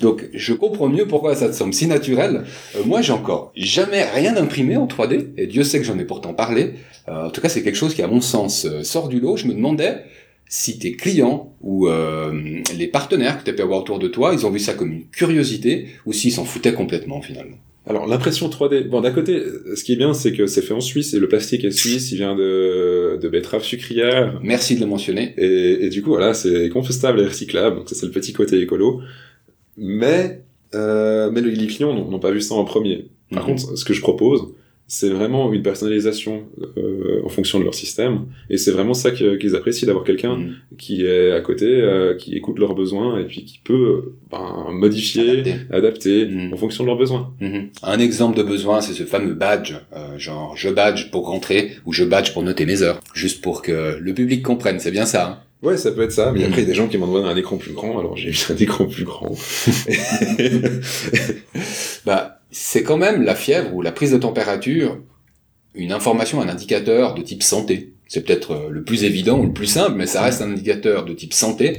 Donc, 0.00 0.28
je 0.32 0.54
comprends 0.54 0.88
mieux 0.88 1.06
pourquoi 1.06 1.34
ça 1.34 1.48
te 1.48 1.54
semble 1.54 1.74
si 1.74 1.86
naturel. 1.86 2.44
Euh, 2.76 2.82
moi, 2.84 3.02
j'ai 3.02 3.12
encore 3.12 3.52
jamais 3.56 4.04
rien 4.04 4.36
imprimé 4.36 4.76
en 4.76 4.86
3D, 4.86 5.28
et 5.36 5.46
Dieu 5.46 5.62
sait 5.64 5.78
que 5.78 5.84
j'en 5.84 5.98
ai 5.98 6.04
pourtant 6.04 6.34
parlé. 6.34 6.74
Euh, 7.08 7.26
en 7.26 7.30
tout 7.30 7.40
cas, 7.40 7.48
c'est 7.48 7.62
quelque 7.62 7.76
chose 7.76 7.94
qui, 7.94 8.02
à 8.02 8.08
mon 8.08 8.20
sens, 8.20 8.64
euh, 8.64 8.82
sort 8.82 9.08
du 9.08 9.20
lot. 9.20 9.36
Je 9.36 9.46
me 9.46 9.54
demandais 9.54 10.04
si 10.48 10.78
tes 10.78 10.92
clients 10.92 11.54
ou 11.60 11.88
les 11.88 12.86
partenaires 12.86 13.38
que 13.38 13.44
tu 13.44 13.50
as 13.50 13.52
pu 13.52 13.60
avoir 13.60 13.80
autour 13.80 13.98
de 13.98 14.08
toi, 14.08 14.32
ils 14.32 14.46
ont 14.46 14.50
vu 14.50 14.58
ça 14.58 14.72
comme 14.72 14.90
une 14.90 15.04
curiosité, 15.04 15.88
ou 16.06 16.14
s'ils 16.14 16.32
s'en 16.32 16.46
foutaient 16.46 16.72
complètement 16.72 17.20
finalement. 17.20 17.58
Alors 17.88 18.06
l'impression 18.06 18.48
3D, 18.50 18.86
bon 18.88 19.00
d'un 19.00 19.10
côté, 19.12 19.42
ce 19.74 19.82
qui 19.82 19.94
est 19.94 19.96
bien, 19.96 20.12
c'est 20.12 20.32
que 20.32 20.46
c'est 20.46 20.60
fait 20.62 20.74
en 20.74 20.80
Suisse 20.80 21.14
et 21.14 21.18
le 21.18 21.26
plastique 21.26 21.64
est 21.64 21.70
suisse, 21.70 22.12
il 22.12 22.16
vient 22.16 22.36
de, 22.36 23.18
de 23.20 23.28
betteraves 23.28 23.64
sucrières. 23.64 24.38
Merci 24.42 24.74
de 24.76 24.80
le 24.80 24.86
mentionner. 24.86 25.34
Et, 25.38 25.86
et 25.86 25.88
du 25.88 26.02
coup, 26.02 26.10
voilà, 26.10 26.34
c'est 26.34 26.68
compostable 26.68 27.20
et 27.20 27.26
recyclable, 27.26 27.76
donc 27.76 27.88
ça 27.88 27.94
c'est 27.94 28.06
le 28.06 28.12
petit 28.12 28.32
côté 28.34 28.60
écolo. 28.60 29.00
Mais, 29.76 30.42
euh, 30.74 31.30
mais 31.32 31.40
les 31.40 31.66
clients 31.66 31.94
n'ont 31.94 32.18
pas 32.18 32.30
vu 32.30 32.40
ça 32.40 32.54
en 32.54 32.64
premier. 32.64 33.08
Par 33.32 33.42
Mhm. 33.48 33.56
contre, 33.56 33.76
ce 33.78 33.84
que 33.84 33.94
je 33.94 34.00
propose, 34.00 34.42
c'est 34.90 35.10
vraiment 35.10 35.52
une 35.52 35.62
personnalisation 35.62 36.44
euh, 36.78 37.20
en 37.22 37.28
fonction 37.28 37.58
de 37.60 37.64
leur 37.64 37.74
système. 37.74 38.22
Et 38.48 38.56
c'est 38.56 38.70
vraiment 38.70 38.94
ça 38.94 39.10
qu'ils 39.10 39.54
apprécient, 39.54 39.86
d'avoir 39.86 40.04
quelqu'un 40.04 40.36
Mhm. 40.36 40.54
qui 40.78 41.04
est 41.04 41.30
à 41.32 41.40
côté, 41.42 41.66
euh, 41.66 42.14
qui 42.16 42.34
écoute 42.34 42.58
leurs 42.58 42.74
besoins 42.74 43.20
et 43.20 43.24
puis 43.24 43.44
qui 43.44 43.60
peut 43.62 44.14
ben, 44.30 44.66
modifier, 44.72 45.30
Adapter. 45.40 45.54
adapter, 45.70 46.26
Mhm. 46.26 46.52
en 46.54 46.56
fonction 46.56 46.84
de 46.84 46.88
leurs 46.88 46.96
besoins. 46.98 47.34
Mhm. 47.40 47.68
Un 47.82 47.98
exemple 47.98 48.36
de 48.38 48.42
besoin, 48.42 48.80
c'est 48.80 48.94
ce 48.94 49.02
fameux 49.04 49.34
badge, 49.34 49.74
euh, 49.94 50.18
genre 50.18 50.56
je 50.56 50.70
badge 50.70 51.10
pour 51.10 51.26
rentrer 51.26 51.72
ou 51.84 51.92
je 51.92 52.04
badge 52.04 52.32
pour 52.32 52.42
noter 52.42 52.64
mes 52.64 52.80
heures, 52.82 53.00
juste 53.14 53.42
pour 53.42 53.60
que 53.60 53.98
le 54.00 54.14
public 54.14 54.42
comprenne. 54.42 54.80
C'est 54.80 54.90
bien 54.90 55.04
ça. 55.06 55.26
hein? 55.26 55.38
Ouais, 55.60 55.76
ça 55.76 55.90
peut 55.90 56.02
être 56.02 56.12
ça, 56.12 56.30
mais 56.32 56.38
Mhm. 56.40 56.46
après, 56.46 56.60
il 56.62 56.64
y 56.64 56.66
a 56.66 56.70
des 56.70 56.74
gens 56.76 56.86
qui 56.86 56.96
m'ont 56.98 57.08
demandé 57.08 57.28
un 57.28 57.36
écran 57.36 57.56
plus 57.58 57.72
grand, 57.72 57.98
alors 57.98 58.16
j'ai 58.16 58.30
eu 58.30 58.36
un 58.50 58.56
écran 58.60 58.86
plus 58.86 59.04
grand. 59.04 59.34
bah, 62.06 62.37
c'est 62.50 62.82
quand 62.82 62.96
même 62.96 63.22
la 63.22 63.34
fièvre 63.34 63.74
ou 63.74 63.82
la 63.82 63.92
prise 63.92 64.12
de 64.12 64.18
température, 64.18 64.98
une 65.74 65.92
information, 65.92 66.40
un 66.40 66.48
indicateur 66.48 67.14
de 67.14 67.22
type 67.22 67.42
santé. 67.42 67.94
C'est 68.08 68.24
peut-être 68.24 68.52
euh, 68.52 68.70
le 68.70 68.82
plus 68.82 69.04
évident 69.04 69.38
ou 69.38 69.44
le 69.44 69.52
plus 69.52 69.66
simple, 69.66 69.96
mais 69.96 70.06
ça 70.06 70.22
reste 70.22 70.40
un 70.40 70.50
indicateur 70.50 71.04
de 71.04 71.12
type 71.12 71.34
santé. 71.34 71.78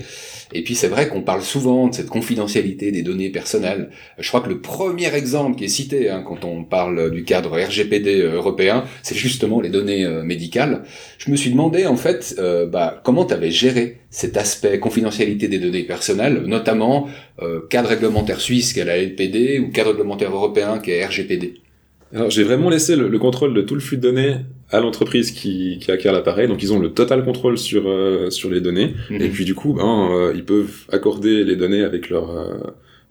Et 0.51 0.63
puis 0.63 0.73
c'est 0.73 0.87
vrai 0.87 1.07
qu'on 1.07 1.21
parle 1.21 1.43
souvent 1.43 1.87
de 1.87 1.93
cette 1.93 2.09
confidentialité 2.09 2.91
des 2.91 3.03
données 3.03 3.29
personnelles. 3.29 3.89
Je 4.17 4.27
crois 4.27 4.41
que 4.41 4.49
le 4.49 4.61
premier 4.61 5.13
exemple 5.13 5.57
qui 5.57 5.65
est 5.65 5.69
cité 5.69 6.09
hein, 6.09 6.23
quand 6.25 6.43
on 6.43 6.63
parle 6.63 7.11
du 7.11 7.23
cadre 7.23 7.59
RGPD 7.59 8.21
européen, 8.21 8.83
c'est 9.03 9.15
justement 9.15 9.61
les 9.61 9.69
données 9.69 10.05
euh, 10.05 10.23
médicales. 10.23 10.83
Je 11.19 11.29
me 11.29 11.35
suis 11.35 11.51
demandé 11.51 11.85
en 11.85 11.95
fait 11.95 12.35
euh, 12.39 12.65
bah, 12.65 12.99
comment 13.03 13.25
tu 13.25 13.33
avais 13.33 13.51
géré 13.51 13.99
cet 14.09 14.37
aspect 14.37 14.79
confidentialité 14.79 15.47
des 15.47 15.59
données 15.59 15.83
personnelles, 15.83 16.41
notamment 16.45 17.07
euh, 17.41 17.61
cadre 17.69 17.89
réglementaire 17.89 18.41
suisse 18.41 18.73
qui 18.73 18.79
est 18.79 18.85
la 18.85 18.97
LPD 18.97 19.59
ou 19.59 19.69
cadre 19.69 19.91
réglementaire 19.91 20.31
européen 20.31 20.79
qui 20.79 20.91
est 20.91 21.05
RGPD. 21.05 21.55
Alors 22.11 22.31
j'ai 22.31 22.43
vraiment 22.43 22.71
laissé 22.71 22.95
le, 22.95 23.07
le 23.07 23.19
contrôle 23.19 23.53
de 23.53 23.61
tout 23.61 23.75
le 23.75 23.81
flux 23.81 23.97
de 23.97 24.01
données 24.01 24.35
à 24.71 24.79
l'entreprise 24.79 25.31
qui, 25.31 25.79
qui 25.81 25.91
acquiert 25.91 26.13
l'appareil, 26.13 26.47
donc 26.47 26.61
ils 26.63 26.71
ont 26.73 26.79
le 26.79 26.91
total 26.91 27.23
contrôle 27.25 27.57
sur 27.57 27.83
euh, 27.87 28.29
sur 28.29 28.49
les 28.49 28.61
données, 28.61 28.93
Mhm. 29.09 29.21
et 29.21 29.29
puis 29.29 29.45
du 29.45 29.55
coup, 29.55 29.73
ben, 29.73 30.09
euh, 30.11 30.33
ils 30.35 30.45
peuvent 30.45 30.85
accorder 30.91 31.43
les 31.43 31.55
données 31.55 31.83
avec 31.83 32.09
leur 32.09 32.29
euh, 32.29 32.57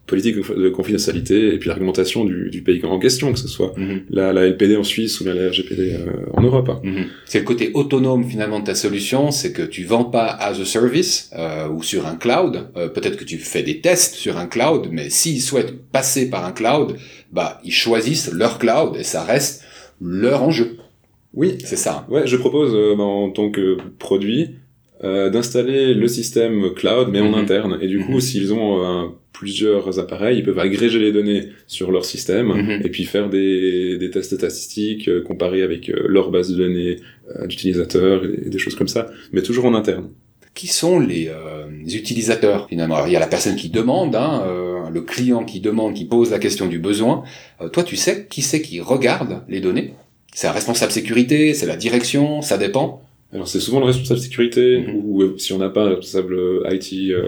politique 0.07 0.37
de 0.37 0.69
confidentialité 0.71 1.53
et 1.53 1.59
puis 1.59 1.69
l'argumentation 1.69 2.25
du, 2.25 2.49
du 2.49 2.63
pays 2.63 2.83
en 2.85 2.99
question, 2.99 3.31
que 3.33 3.39
ce 3.39 3.47
soit 3.49 3.75
Mhm. 3.77 4.03
la, 4.09 4.33
la 4.33 4.47
LPD 4.47 4.77
en 4.77 4.83
Suisse 4.85 5.21
ou 5.21 5.25
bien 5.25 5.35
la 5.35 5.49
RGPD 5.51 5.95
euh, 5.99 6.13
en 6.33 6.41
Europe. 6.41 6.69
hein. 6.71 6.81
Mhm. 6.83 7.05
C'est 7.27 7.41
le 7.41 7.45
côté 7.45 7.73
autonome 7.75 8.25
finalement 8.25 8.61
de 8.61 8.65
ta 8.65 8.75
solution, 8.75 9.31
c'est 9.31 9.53
que 9.53 9.61
tu 9.63 9.85
vends 9.85 10.05
pas 10.05 10.27
as 10.29 10.59
a 10.61 10.65
service 10.65 11.31
euh, 11.37 11.69
ou 11.69 11.83
sur 11.83 12.07
un 12.07 12.17
cloud. 12.17 12.69
Euh, 12.79 12.89
Peut-être 12.89 13.17
que 13.19 13.25
tu 13.25 13.37
fais 13.37 13.63
des 13.63 13.81
tests 13.83 14.15
sur 14.15 14.39
un 14.39 14.47
cloud, 14.47 14.89
mais 14.91 15.11
s'ils 15.11 15.43
souhaitent 15.43 15.75
passer 15.93 16.31
par 16.31 16.47
un 16.47 16.53
cloud, 16.53 16.97
bah 17.33 17.61
ils 17.65 17.73
choisissent 17.73 18.33
leur 18.33 18.59
cloud 18.59 18.97
et 18.99 19.03
ça 19.05 19.23
reste 19.25 19.63
leur 20.01 20.43
enjeu. 20.43 20.77
Oui, 21.41 21.57
C'est 21.65 21.77
ça. 21.77 22.05
Ouais, 22.11 22.27
je 22.27 22.37
propose 22.37 22.73
euh, 22.75 22.95
ben, 22.97 23.05
en 23.05 23.31
tant 23.31 23.49
que 23.51 23.77
produit 23.99 24.57
euh, 25.05 25.31
d'installer 25.31 25.95
le 25.95 26.09
système 26.09 26.75
cloud 26.75 27.07
mais 27.13 27.21
en 27.21 27.29
Mhm. 27.31 27.35
interne. 27.45 27.79
Et 27.81 27.87
du 27.87 28.01
coup, 28.05 28.15
Mhm. 28.15 28.21
s'ils 28.21 28.53
ont 28.53 28.71
euh, 28.85 29.07
plusieurs 29.33 30.01
appareils, 30.01 30.39
ils 30.39 30.45
peuvent 30.45 30.59
agréger 30.59 30.99
les 30.99 31.13
données 31.13 31.43
sur 31.69 31.93
leur 31.93 32.05
système 32.05 32.49
Mhm. 32.49 32.81
et 32.85 32.89
puis 32.95 33.05
faire 33.05 33.31
des, 33.31 33.97
des 34.03 34.11
tests 34.11 34.35
statistiques, 34.37 35.07
euh, 35.09 35.23
comparer 35.23 35.63
avec 35.63 35.89
euh, 35.91 35.95
leur 36.09 36.33
base 36.33 36.51
de 36.51 36.57
données 36.65 36.97
euh, 37.37 37.47
d'utilisateurs 37.47 38.21
et 38.25 38.51
des 38.55 38.59
choses 38.59 38.75
comme 38.75 38.89
ça, 38.97 39.07
mais 39.33 39.43
toujours 39.43 39.67
en 39.67 39.75
interne. 39.75 40.09
Qui 40.55 40.67
sont 40.67 40.99
les, 40.99 41.29
euh, 41.29 41.67
les 41.85 41.95
utilisateurs 41.97 42.67
finalement? 42.69 42.97
Alors, 42.97 43.07
Il 43.07 43.13
y 43.13 43.17
a 43.17 43.21
la 43.21 43.29
personne 43.29 43.55
qui 43.55 43.69
demande, 43.71 44.17
hein, 44.17 44.43
euh, 44.49 44.91
le 44.91 45.03
client 45.03 45.45
qui 45.45 45.61
demande, 45.61 45.95
qui 45.95 46.07
pose 46.07 46.33
la 46.33 46.41
question 46.41 46.67
du 46.67 46.81
besoin. 46.81 47.23
Euh, 47.61 47.69
toi, 47.69 47.85
tu 47.85 47.95
sais 47.95 48.27
qui 48.29 48.43
c'est 48.43 48.61
qui 48.67 48.81
regarde 48.81 49.33
les 49.49 49.61
données? 49.61 49.95
C'est 50.35 50.47
un 50.47 50.53
responsable 50.53 50.93
sécurité, 50.93 51.55
c'est 51.55 51.67
la 51.67 51.77
direction, 51.77 52.43
ça 52.43 52.59
dépend. 52.59 53.03
Alors 53.33 53.47
c'est 53.49 53.61
souvent 53.61 53.81
le 53.81 53.87
responsable 53.87 54.21
sécurité 54.21 54.79
Mhm. 54.79 54.95
ou 54.97 55.23
euh, 55.23 55.35
si 55.39 55.53
on 55.53 55.59
n'a 55.59 55.69
pas 55.69 55.83
un 55.85 55.89
responsable 55.91 56.39
IT 56.71 57.11
euh, 57.11 57.23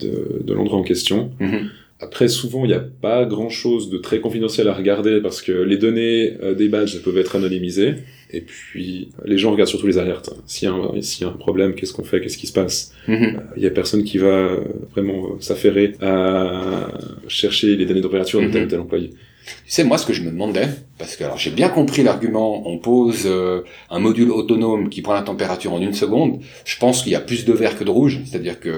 de, 0.00 0.42
de 0.44 0.52
l'endroit 0.54 0.78
en 0.78 0.82
question. 0.82 1.30
Mhm. 1.40 1.70
Après, 2.00 2.28
souvent, 2.28 2.64
il 2.64 2.68
n'y 2.68 2.74
a 2.74 2.84
pas 3.00 3.24
grand-chose 3.24 3.88
de 3.88 3.96
très 3.98 4.20
confidentiel 4.20 4.68
à 4.68 4.74
regarder 4.74 5.20
parce 5.22 5.40
que 5.40 5.52
les 5.52 5.78
données 5.78 6.36
euh, 6.42 6.52
des 6.54 6.68
badges 6.68 7.00
peuvent 7.02 7.16
être 7.16 7.36
anonymisées. 7.36 7.94
Et 8.32 8.40
puis, 8.40 9.08
les 9.24 9.38
gens 9.38 9.52
regardent 9.52 9.68
surtout 9.70 9.86
les 9.86 9.96
alertes. 9.96 10.30
S'il 10.44 10.68
y, 10.68 10.70
a 10.70 10.74
un- 10.74 11.00
s'il 11.00 11.22
y 11.24 11.24
a 11.24 11.32
un 11.32 11.36
problème, 11.36 11.74
qu'est-ce 11.74 11.92
qu'on 11.92 12.02
fait, 12.04 12.20
qu'est-ce 12.20 12.36
qui 12.36 12.48
se 12.48 12.52
passe? 12.52 12.92
Mhm. 13.08 13.40
Il 13.56 13.62
y 13.62 13.66
a 13.66 13.70
personne 13.70 14.02
qui 14.04 14.18
va 14.18 14.26
euh, 14.26 14.60
vraiment 14.92 15.24
euh, 15.24 15.36
s'affairer 15.40 15.92
à 16.02 16.88
chercher 17.28 17.76
les 17.76 17.86
données 17.86 18.00
de 18.00 18.04
température 18.06 18.40
de 18.42 18.48
tel 18.48 18.64
ou 18.64 18.68
tel 18.68 18.80
employé. 18.80 19.10
Tu 19.44 19.70
sais, 19.70 19.84
moi, 19.84 19.98
ce 19.98 20.06
que 20.06 20.12
je 20.12 20.22
me 20.22 20.30
demandais, 20.30 20.68
parce 20.98 21.16
que 21.16 21.24
alors 21.24 21.38
j'ai 21.38 21.50
bien 21.50 21.68
compris 21.68 22.02
l'argument, 22.02 22.66
on 22.66 22.78
pose 22.78 23.24
euh, 23.26 23.62
un 23.90 23.98
module 23.98 24.30
autonome 24.30 24.88
qui 24.88 25.02
prend 25.02 25.14
la 25.14 25.22
température 25.22 25.72
en 25.72 25.80
une 25.80 25.92
seconde. 25.92 26.40
Je 26.64 26.78
pense 26.78 27.02
qu'il 27.02 27.12
y 27.12 27.14
a 27.14 27.20
plus 27.20 27.44
de 27.44 27.52
vert 27.52 27.78
que 27.78 27.84
de 27.84 27.90
rouge, 27.90 28.20
c'est-à-dire 28.24 28.60
que 28.60 28.74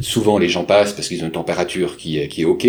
souvent 0.00 0.38
les 0.38 0.48
gens 0.48 0.64
passent 0.64 0.92
parce 0.92 1.08
qu'ils 1.08 1.22
ont 1.22 1.26
une 1.26 1.32
température 1.32 1.96
qui 1.96 2.18
est, 2.18 2.28
qui 2.28 2.42
est 2.42 2.46
ok. 2.46 2.66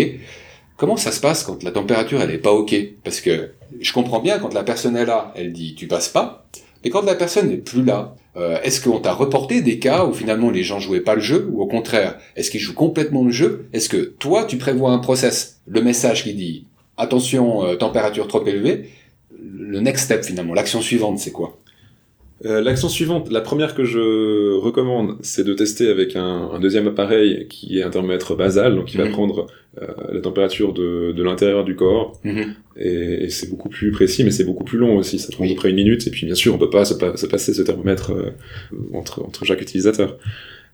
Comment 0.76 0.96
ça 0.96 1.12
se 1.12 1.20
passe 1.20 1.44
quand 1.44 1.62
la 1.62 1.70
température 1.70 2.20
elle 2.20 2.30
est 2.30 2.38
pas 2.38 2.52
ok? 2.52 2.74
Parce 3.04 3.20
que 3.20 3.52
je 3.80 3.92
comprends 3.92 4.20
bien 4.20 4.38
quand 4.38 4.54
la 4.54 4.64
personne 4.64 4.96
est 4.96 5.06
là, 5.06 5.32
elle 5.36 5.52
dit 5.52 5.74
tu 5.74 5.86
passes 5.86 6.08
pas, 6.08 6.46
mais 6.84 6.90
quand 6.90 7.02
la 7.02 7.14
personne 7.14 7.48
n'est 7.48 7.58
plus 7.58 7.84
là, 7.84 8.16
euh, 8.36 8.58
est-ce 8.62 8.80
qu'on 8.80 8.98
t'a 8.98 9.12
reporté 9.12 9.60
des 9.60 9.78
cas 9.78 10.06
où 10.06 10.14
finalement 10.14 10.50
les 10.50 10.62
gens 10.62 10.80
jouaient 10.80 11.00
pas 11.00 11.14
le 11.14 11.20
jeu 11.20 11.48
ou 11.52 11.62
au 11.62 11.66
contraire, 11.66 12.18
est-ce 12.34 12.50
qu'ils 12.50 12.60
jouent 12.60 12.74
complètement 12.74 13.24
le 13.24 13.30
jeu? 13.30 13.68
Est-ce 13.72 13.88
que 13.88 13.96
toi 13.96 14.44
tu 14.44 14.56
prévois 14.56 14.90
un 14.90 14.98
process, 14.98 15.60
le 15.66 15.82
message 15.82 16.24
qui 16.24 16.34
dit 16.34 16.66
attention, 16.96 17.64
euh, 17.64 17.76
température 17.76 18.26
trop 18.28 18.44
élevée, 18.46 18.90
le 19.40 19.80
next 19.80 20.04
step 20.06 20.24
finalement, 20.24 20.54
l'action 20.54 20.80
suivante, 20.80 21.18
c'est 21.18 21.32
quoi? 21.32 21.58
Euh, 22.44 22.60
L'action 22.60 22.88
suivante, 22.88 23.30
la 23.30 23.40
première 23.40 23.74
que 23.76 23.84
je 23.84 24.56
recommande, 24.56 25.16
c'est 25.22 25.44
de 25.44 25.54
tester 25.54 25.88
avec 25.88 26.16
un, 26.16 26.50
un 26.52 26.58
deuxième 26.58 26.88
appareil 26.88 27.46
qui 27.48 27.78
est 27.78 27.84
un 27.84 27.90
thermomètre 27.90 28.34
basal, 28.36 28.74
donc 28.74 28.86
qui 28.86 28.96
va 28.96 29.04
Mhm. 29.04 29.12
prendre 29.12 29.46
euh, 29.80 29.86
la 30.12 30.20
température 30.20 30.72
de, 30.72 31.12
de 31.12 31.22
l'intérieur 31.22 31.64
du 31.64 31.76
corps, 31.76 32.20
et, 32.76 33.24
et 33.24 33.28
c'est 33.30 33.48
beaucoup 33.48 33.68
plus 33.68 33.92
précis, 33.92 34.24
mais 34.24 34.32
c'est 34.32 34.44
beaucoup 34.44 34.64
plus 34.64 34.76
long 34.78 34.96
aussi, 34.96 35.20
ça 35.20 35.28
prend 35.30 35.44
Oui. 35.44 35.50
à 35.50 35.54
peu 35.54 35.60
près 35.60 35.70
une 35.70 35.76
minute, 35.76 36.04
et 36.08 36.10
puis 36.10 36.26
bien 36.26 36.34
sûr, 36.34 36.52
on 36.54 36.58
peut 36.58 36.68
pas 36.70 36.84
se, 36.84 36.94
pa- 36.94 37.16
se 37.16 37.26
passer 37.26 37.54
ce 37.54 37.62
thermomètre 37.62 38.10
entre, 38.92 39.22
entre 39.24 39.44
chaque 39.44 39.60
utilisateur. 39.62 40.18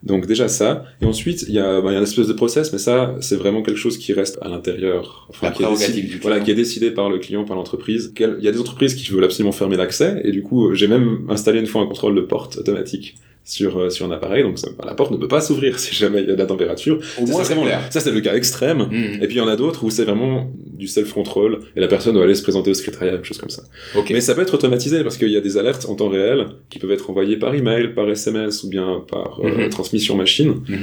Donc 0.05 0.27
déjà 0.27 0.47
ça, 0.47 0.85
et 1.03 1.07
ensuite 1.07 1.45
il 1.49 1.55
y 1.55 1.59
a, 1.59 1.81
il 1.81 1.85
y 1.85 1.89
a 1.89 1.97
une 1.97 2.03
espèce 2.05 2.29
de 2.29 2.33
process, 2.33 2.73
mais 2.73 2.79
ça 2.79 3.17
c'est 3.21 3.35
vraiment 3.35 3.63
quelque 3.63 3.79
chose 3.79 3.99
qui 3.99 4.13
reste 4.13 4.39
à 4.41 4.49
l'intérieur, 4.49 5.29
La 5.43 5.51
qui 5.51 5.65
est, 5.65 5.69
décidé, 5.69 6.03
du 6.03 6.19
voilà, 6.19 6.39
qui 6.39 6.53
est 6.53 6.55
décidé 6.55 6.93
par 6.93 7.11
le 7.11 7.19
client, 7.19 7.45
par 7.45 7.57
l'entreprise. 7.57 8.13
Il 8.19 8.39
y 8.41 8.49
a 8.49 8.53
des 8.53 8.61
entreprises 8.61 8.95
qui 8.95 9.11
veulent 9.11 9.25
absolument 9.25 9.53
fermer 9.53 9.77
l'accès, 9.77 10.21
et 10.25 10.31
du 10.31 10.43
coup 10.43 10.73
j'ai 10.73 10.87
même 10.87 11.27
installé 11.29 11.59
une 11.59 11.67
fois 11.67 11.83
un 11.83 11.87
contrôle 11.87 12.15
de 12.15 12.21
porte 12.21 12.59
automatique 12.59 13.17
sur 13.49 13.79
euh, 13.79 13.91
sur 13.91 14.05
un 14.07 14.11
appareil, 14.11 14.43
donc 14.43 14.59
ça- 14.59 14.69
la 14.85 14.95
porte 14.95 15.11
ne 15.11 15.17
peut 15.17 15.27
pas 15.29 15.41
s'ouvrir 15.41 15.79
si 15.79 15.95
jamais 15.95 16.21
il 16.23 16.29
y 16.29 16.31
a 16.31 16.35
de 16.35 16.39
la 16.39 16.47
température. 16.47 16.99
Au 16.99 17.27
Ça, 17.27 17.33
moins, 17.33 17.45
c'est 17.45 17.55
vraiment- 17.55 17.71
ça 17.91 18.01
c'est 18.01 18.11
le 18.11 18.21
cas 18.21 18.35
extrême. 18.35 18.89
Mhm. 18.91 19.23
Et 19.23 19.27
puis 19.27 19.37
il 19.37 19.39
y 19.39 19.41
en 19.41 19.49
a 19.49 19.57
d'autres 19.57 19.85
où 19.85 19.91
c'est 19.91 20.05
vraiment 20.05 20.51
du 20.57 20.87
self-control 20.87 21.61
et 21.75 21.81
la 21.81 21.89
personne 21.89 22.15
doit 22.15 22.25
aller 22.25 22.35
se 22.35 22.43
présenter 22.43 22.71
au 22.71 22.75
secrétariat, 22.75 23.13
quelque 23.13 23.25
chose 23.27 23.39
comme 23.39 23.51
ça. 23.51 23.63
Mais 24.11 24.21
ça 24.21 24.35
peut 24.35 24.43
être 24.43 24.55
automatisé 24.55 25.03
parce 25.03 25.17
qu'il 25.17 25.31
y 25.31 25.37
a 25.37 25.41
des 25.41 25.57
alertes 25.57 25.87
en 25.89 25.95
temps 25.95 26.09
réel 26.09 26.47
qui 26.71 26.79
peuvent 26.79 26.93
être 26.93 27.09
envoyées 27.11 27.37
par 27.37 27.55
email, 27.55 27.95
par 27.95 28.09
SMS 28.11 28.63
ou 28.65 28.69
bien 28.69 29.03
par 29.11 29.41
euh, 29.43 29.65
Mhm. 29.65 29.69
transmission 29.71 30.15
machine. 30.17 30.55
Mhm. 30.69 30.79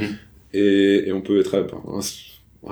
Et, 0.54 1.04
et 1.08 1.12
on 1.12 1.20
peut 1.20 1.38
être 1.40 1.54
un, 1.54 1.60
un 1.60 2.00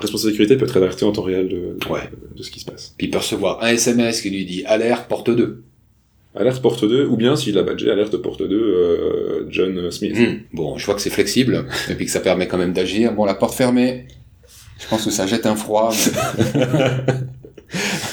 responsable 0.01 0.27
de 0.27 0.31
sécurité 0.31 0.55
peut 0.57 0.65
être 0.65 0.77
alerté 0.77 1.05
en 1.05 1.11
temps 1.11 1.21
réel 1.21 1.47
de, 1.47 1.55
de, 1.55 1.91
Ouais. 1.91 2.01
de 2.35 2.43
ce 2.43 2.51
qui 2.51 2.59
se 2.59 2.65
passe. 2.65 2.93
Puis 2.97 3.09
recevoir 3.15 3.63
un 3.63 3.69
SMS 3.69 4.21
qui 4.21 4.29
lui 4.29 4.45
dit 4.45 4.63
alerte 4.65 5.07
porte 5.07 5.29
2. 5.29 5.63
Alerte 6.35 6.61
porte 6.61 6.83
2 6.87 7.05
ou 7.05 7.15
bien 7.15 7.35
s'il 7.35 7.57
a 7.57 7.63
badgé 7.63 7.89
alerte 7.89 8.17
porte 8.17 8.41
2 8.41 8.55
euh, 8.55 9.45
John 9.49 9.89
Smith. 9.91 10.17
Mhm. 10.17 10.39
Bon, 10.53 10.77
je 10.77 10.85
vois 10.85 10.95
que 10.95 11.01
c'est 11.01 11.09
flexible 11.09 11.65
et 11.89 11.93
puis 11.95 12.05
que 12.05 12.11
ça 12.11 12.19
permet 12.19 12.47
quand 12.47 12.57
même 12.57 12.73
d'agir. 12.73 13.13
Bon, 13.13 13.25
la 13.25 13.35
porte 13.35 13.53
fermée. 13.55 14.07
Je 14.79 14.87
pense 14.89 15.05
que 15.05 15.11
ça 15.11 15.25
jette 15.25 15.45
un 15.45 15.55
froid. 15.55 15.93
mais- 16.53 16.91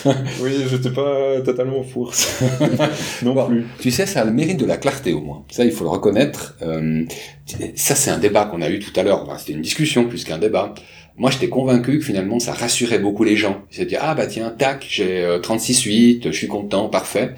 Oui, 0.41 0.51
j'étais 0.69 0.91
pas 0.91 1.41
totalement 1.45 1.83
pour 1.83 2.15
ça. 2.15 2.45
non 3.23 3.35
Bon. 3.35 3.47
plus. 3.49 3.65
Tu 3.79 3.91
sais, 3.91 4.07
ça 4.07 4.23
a 4.23 4.25
le 4.25 4.33
mérite 4.33 4.59
de 4.59 4.65
la 4.67 4.77
clarté 4.77 5.13
au 5.13 5.21
moins. 5.21 5.45
Ça, 5.51 5.65
il 5.65 5.71
faut 5.73 5.85
le 5.85 5.91
reconnaître. 5.91 6.57
Euh, 6.63 7.05
ça, 7.77 7.95
c'est 7.95 8.11
un 8.11 8.19
débat 8.19 8.47
qu'on 8.47 8.63
a 8.63 8.71
eu 8.71 8.79
tout 8.79 8.99
à 8.99 9.03
l'heure. 9.03 9.23
Enfin, 9.23 9.39
C'était 9.39 9.53
une 9.53 9.63
discussion 9.63 10.07
plus 10.09 10.25
qu'un 10.25 10.39
débat. 10.39 10.75
Moi, 11.19 11.31
j'étais 11.31 11.49
convaincu 11.49 11.99
que 11.99 12.05
finalement, 12.05 12.39
ça 12.39 12.53
rassurait 12.53 12.99
beaucoup 12.99 13.23
les 13.23 13.37
gens. 13.37 13.63
Ils 13.71 13.77
se 13.77 13.83
disaient, 13.83 13.99
ah 14.01 14.15
bah 14.15 14.27
tiens, 14.27 14.55
tac, 14.57 14.87
j'ai 14.89 15.23
euh, 15.23 15.39
36.8, 15.41 16.23
je 16.25 16.31
suis 16.31 16.49
content, 16.49 16.89
parfait. 16.89 17.35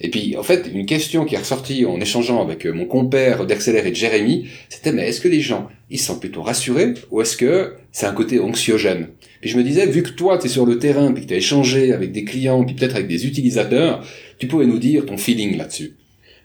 Et 0.00 0.10
puis, 0.10 0.36
en 0.36 0.42
fait, 0.42 0.70
une 0.72 0.86
question 0.86 1.24
qui 1.24 1.34
est 1.34 1.38
ressortie 1.38 1.84
en 1.86 2.00
échangeant 2.00 2.40
avec 2.40 2.66
euh, 2.66 2.72
mon 2.72 2.84
compère 2.84 3.44
d'Accélère 3.44 3.86
et 3.86 3.90
de 3.90 3.96
Jérémy, 3.96 4.46
c'était, 4.68 4.92
mais 4.92 5.08
est-ce 5.08 5.20
que 5.20 5.28
les 5.28 5.40
gens, 5.40 5.68
ils 5.90 5.98
sentent 5.98 6.20
plutôt 6.20 6.42
rassurés 6.42 6.94
ou 7.10 7.20
est-ce 7.20 7.36
que 7.36 7.74
c'est 7.90 8.06
un 8.06 8.12
côté 8.12 8.38
anxiogène? 8.38 9.08
Puis 9.40 9.50
je 9.50 9.58
me 9.58 9.64
disais, 9.64 9.86
vu 9.86 10.02
que 10.02 10.10
toi, 10.10 10.38
tu 10.38 10.46
es 10.46 10.48
sur 10.48 10.64
le 10.64 10.78
terrain, 10.78 11.12
puis 11.12 11.24
que 11.24 11.28
tu 11.28 11.34
as 11.34 11.38
échangé 11.38 11.92
avec 11.92 12.12
des 12.12 12.24
clients, 12.24 12.64
puis 12.64 12.74
peut-être 12.74 12.94
avec 12.94 13.08
des 13.08 13.26
utilisateurs, 13.26 14.04
tu 14.38 14.46
pourrais 14.46 14.66
nous 14.66 14.78
dire 14.78 15.04
ton 15.04 15.16
feeling 15.16 15.56
là-dessus. 15.56 15.94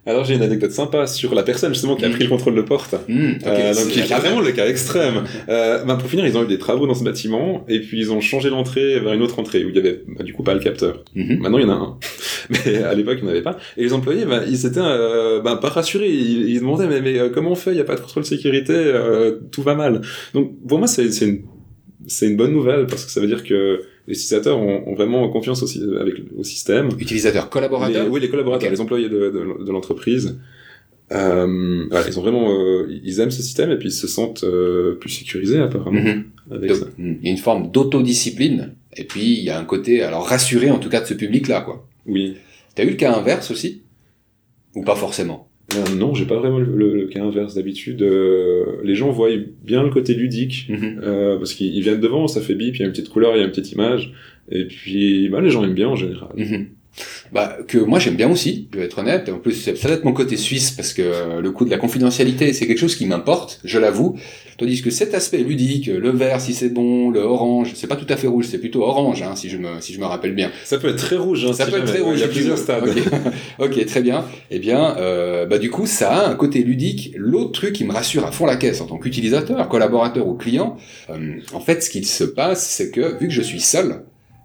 Alors 0.06 0.26
j'ai 0.26 0.34
une 0.34 0.42
anecdote 0.42 0.72
sympa 0.72 1.06
sur 1.06 1.36
la 1.36 1.44
personne 1.44 1.74
justement 1.74 1.96
qui 1.96 2.06
a 2.06 2.08
Mhm. 2.08 2.16
pris 2.16 2.24
le 2.24 2.30
contrôle 2.30 2.56
de 2.56 2.62
porte. 2.64 2.96
Ok, 2.96 3.02
Euh, 3.10 3.74
donc, 3.76 3.88
qui 3.90 4.00
vraiment 4.02 4.40
le 4.42 4.52
cas 4.52 4.68
extrême. 4.68 5.24
Euh, 5.50 5.84
bah, 5.84 5.96
pour 5.96 6.10
finir, 6.10 6.26
ils 6.26 6.36
ont 6.38 6.44
eu 6.44 6.48
des 6.48 6.58
travaux 6.58 6.88
dans 6.88 6.94
ce 6.96 7.04
bâtiment, 7.04 7.66
et 7.68 7.80
puis 7.82 8.00
ils 8.00 8.12
ont 8.12 8.20
changé 8.22 8.50
l'entrée 8.50 9.00
vers 9.00 9.14
une 9.14 9.22
autre 9.22 9.38
entrée, 9.40 9.64
où 9.64 9.70
il 9.70 9.76
y 9.76 9.80
avait, 9.80 10.02
bah, 10.08 10.24
du 10.24 10.34
coup, 10.34 10.42
pas 10.44 10.54
le 10.56 10.60
capteur. 10.60 11.04
Mhm. 11.16 11.38
Maintenant, 11.40 11.58
il 11.60 11.62
y 11.62 11.66
en 11.66 11.70
a 11.70 11.74
un. 11.74 11.98
Mais 12.50 12.78
à 12.84 12.94
l'époque, 12.96 13.18
il 13.20 13.24
n'y 13.26 13.30
en 13.30 13.34
avait 13.34 13.44
pas. 13.44 13.58
Et 13.78 13.84
les 13.84 13.94
employés, 13.94 14.26
bah, 14.26 14.42
ils 14.48 14.66
étaient, 14.66 14.80
euh, 14.82 15.40
bah, 15.42 15.58
pas 15.62 15.70
rassurés. 15.70 16.10
Ils, 16.10 16.50
ils 16.50 16.60
demandaient, 16.62 16.88
mais, 16.88 17.02
mais 17.02 17.20
euh, 17.20 17.30
comment 17.30 17.52
on 17.52 17.56
fait? 17.56 17.72
Il 17.72 17.76
n'y 17.76 17.80
a 17.82 17.84
pas 17.86 17.96
de 17.96 18.02
contrôle 18.02 18.24
de 18.24 18.28
sécurité, 18.28 18.74
euh, 18.74 19.38
tout 19.52 19.62
va 19.62 19.76
mal. 19.76 20.02
Donc, 20.34 20.52
pour 20.68 20.80
moi, 20.80 20.88
c'est, 20.88 21.12
c'est 21.12 21.26
une, 21.28 21.42
c'est 22.08 22.28
une 22.28 22.38
bonne 22.38 22.54
nouvelle, 22.54 22.88
parce 22.88 23.06
que 23.06 23.12
ça 23.12 23.22
veut 23.22 23.28
dire 23.28 23.44
que 23.44 23.82
les 24.08 24.14
utilisateurs 24.16 24.58
ont, 24.60 24.88
ont 24.88 24.96
vraiment 24.96 25.28
confiance 25.30 25.62
aussi 25.64 25.82
avec, 26.00 26.16
au 26.38 26.44
système. 26.44 26.90
Utilisateur, 27.00 27.50
collaborateur. 27.50 28.04
Les- 28.06 28.10
oui, 28.10 28.20
les 28.20 28.30
collaborateurs, 28.30 28.70
les 28.72 28.82
employés 28.82 29.10
de, 29.10 29.30
de, 29.30 29.64
de 29.66 29.72
l'entreprise. 29.72 30.38
Euh, 31.12 31.86
voilà, 31.90 32.08
ils 32.08 32.18
ont 32.18 32.22
vraiment, 32.22 32.52
euh, 32.52 32.88
ils 33.04 33.20
aiment 33.20 33.32
ce 33.32 33.42
système 33.42 33.70
et 33.70 33.78
puis 33.78 33.90
ils 33.90 33.94
se 33.94 34.08
sentent 34.08 34.44
euh, 34.46 34.96
plus 34.96 35.10
sécurisés 35.10 35.60
apparemment 35.60 36.00
Mhm. 36.02 36.24
avec 36.52 36.70
Donc, 36.70 36.78
ça. 36.80 36.86
Il 36.98 37.20
y 37.24 37.28
a 37.28 37.32
une 37.32 37.38
forme 37.38 37.70
d'autodiscipline. 37.72 38.74
Et 38.96 39.04
puis, 39.04 39.38
il 39.38 39.44
y 39.44 39.50
a 39.50 39.60
un 39.60 39.66
côté, 39.66 40.02
alors 40.04 40.26
rassuré 40.28 40.70
en 40.72 40.80
tout 40.80 40.90
cas 40.90 41.02
de 41.02 41.06
ce 41.06 41.14
public-là, 41.14 41.62
quoi. 41.62 41.86
Oui. 42.06 42.36
T'as 42.76 42.84
eu 42.86 42.90
le 42.92 42.96
cas 42.96 43.14
inverse 43.14 43.52
aussi? 43.52 43.82
Ou 44.76 44.84
pas 44.84 44.96
forcément? 44.96 45.50
Euh, 45.76 45.96
non, 45.96 46.14
j'ai 46.14 46.26
pas 46.26 46.38
vraiment 46.38 46.60
le, 46.60 46.66
le- 46.76 46.96
le 46.96 47.08
cas 47.08 47.24
inverse 47.24 47.56
d'habitude. 47.56 48.02
euh, 48.02 48.66
les 48.84 48.96
gens 48.96 49.10
voient 49.12 49.30
bien 49.64 49.84
le 49.84 49.90
côté 49.90 50.14
ludique 50.14 50.66
Mhm. 50.70 51.00
euh, 51.04 51.38
parce 51.38 51.54
qu'ils 51.54 51.74
ils 51.76 51.82
viennent 51.82 52.02
devant, 52.02 52.28
ça 52.28 52.42
fait 52.42 52.56
bip, 52.56 52.76
il 52.76 52.80
y 52.80 52.84
a 52.84 52.86
une 52.86 52.92
petite 52.92 53.10
couleur, 53.10 53.36
il 53.36 53.40
y 53.40 53.42
a 53.42 53.46
une 53.46 53.52
petite 53.52 53.72
image 53.72 54.14
et 54.50 54.66
puis 54.66 55.30
bah, 55.30 55.40
les 55.40 55.50
gens 55.50 55.64
aiment 55.64 55.74
bien 55.74 55.88
en 55.88 55.96
général. 55.96 56.30
Mhm. 56.36 56.68
Bah, 57.32 57.58
que 57.68 57.78
moi 57.78 58.00
j'aime 58.00 58.16
bien 58.16 58.30
aussi, 58.30 58.68
je 58.74 58.80
vais 58.80 58.86
être 58.86 59.00
honnête. 59.00 59.30
En 59.30 59.40
plus, 59.40 59.54
ça 59.54 59.88
va 59.88 59.94
être 59.94 60.04
mon 60.04 60.14
côté 60.14 60.36
suisse 60.36 60.72
parce 60.72 60.94
que 60.94 61.02
euh, 61.02 61.42
le 61.42 61.52
coup 61.52 61.64
de 61.66 61.70
la 61.70 61.78
confidentialité, 61.78 62.52
c'est 62.54 62.68
quelque 62.68 62.80
chose 62.80 62.96
qui 62.96 63.06
m'importe, 63.06 63.60
je 63.64 63.80
l'avoue. 63.80 64.18
Tandis 64.58 64.82
que 64.82 64.92
cet 64.92 65.16
aspect 65.16 65.40
ludique, 65.40 65.88
le 65.88 66.10
vert 66.12 66.40
si 66.42 66.54
c'est 66.54 66.70
bon, 66.70 67.10
le 67.10 67.22
orange, 67.22 67.72
c'est 67.74 67.88
pas 67.88 67.96
tout 67.96 68.06
à 68.10 68.18
fait 68.18 68.28
rouge, 68.28 68.48
c'est 68.50 68.60
plutôt 68.60 68.84
orange, 68.84 69.24
hein, 69.24 69.36
si 69.36 69.50
je 69.50 69.58
me 69.58 69.80
si 69.80 69.94
je 69.94 70.00
me 70.00 70.06
rappelle 70.06 70.36
bien. 70.36 70.52
Ça 70.66 70.78
peut 70.78 70.90
être 70.90 70.98
très 70.98 71.16
rouge. 71.16 71.46
Hein, 71.46 71.54
Ça 71.54 71.66
si 71.66 71.72
peut 71.72 71.78
être 71.78 71.86
très 71.86 72.02
rouge. 72.02 72.18
Il 72.18 72.22
y 72.22 72.26
a 72.26 72.28
plusieurs 72.28 72.58
stades. 72.58 72.84
Ok, 72.88 72.98
Ok, 73.60 73.86
très 73.86 74.02
bien. 74.02 74.26
Eh 74.52 74.60
bien, 74.60 74.98
euh, 74.98 75.46
bah 75.46 75.58
du 75.58 75.72
coup, 75.72 75.86
ça 75.86 76.12
a 76.12 76.30
un 76.30 76.36
côté 76.36 76.62
ludique. 76.64 77.14
L'autre 77.16 77.54
truc 77.54 77.74
qui 77.74 77.86
me 77.86 77.94
rassure 77.94 78.26
à 78.26 78.32
fond 78.32 78.46
la 78.46 78.58
caisse 78.58 78.82
en 78.82 78.86
tant 78.86 78.98
qu'utilisateur, 78.98 79.68
collaborateur 79.70 80.28
ou 80.28 80.36
client, 80.36 80.78
euh, 81.10 81.38
en 81.54 81.60
fait, 81.62 81.82
ce 81.82 81.90
qu'il 81.90 82.06
se 82.06 82.26
passe, 82.26 82.68
c'est 82.68 82.92
que 82.92 83.18
vu 83.20 83.28
que 83.28 83.34
je 83.34 83.42
suis 83.42 83.62
seul, 83.62 84.04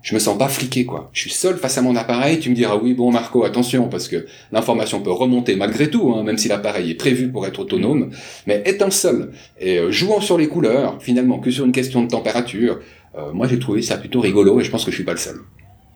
je 0.08 0.14
me 0.14 0.20
sens 0.20 0.38
pas 0.38 0.48
fliqué, 0.48 0.84
quoi. 0.84 1.10
Je 1.12 1.20
suis 1.22 1.30
seul 1.30 1.56
face 1.56 1.78
à 1.78 1.82
mon 1.82 1.96
appareil. 1.96 2.38
Tu 2.38 2.48
me 2.48 2.54
diras 2.54 2.76
oui, 2.80 2.94
bon 2.94 3.10
Marco, 3.10 3.42
attention, 3.44 3.88
parce 3.88 4.06
que 4.06 4.24
l'information 4.52 5.00
peut 5.02 5.10
remonter 5.10 5.56
malgré 5.56 5.90
tout, 5.90 6.12
hein, 6.14 6.22
même 6.22 6.38
si 6.38 6.46
l'appareil 6.46 6.92
est 6.92 6.94
prévu 6.94 7.28
pour 7.28 7.44
être 7.44 7.58
autonome. 7.58 8.10
Mais 8.46 8.62
étant 8.66 8.92
seul 8.92 9.32
et 9.60 9.78
euh, 9.78 9.90
jouant 9.90 10.20
sur 10.20 10.38
les 10.38 10.46
couleurs, 10.46 11.02
finalement, 11.02 11.40
que 11.40 11.50
sur 11.50 11.64
une 11.64 11.72
question 11.72 12.04
de 12.04 12.08
température, 12.08 12.78
euh, 13.18 13.32
moi 13.32 13.48
j'ai 13.48 13.58
trouvé 13.58 13.82
ça 13.82 13.96
plutôt 13.98 14.20
rigolo 14.20 14.60
et 14.60 14.64
je 14.64 14.70
pense 14.70 14.84
que 14.84 14.92
je 14.92 14.96
suis 14.96 15.04
pas 15.04 15.12
le 15.12 15.18
seul. 15.18 15.36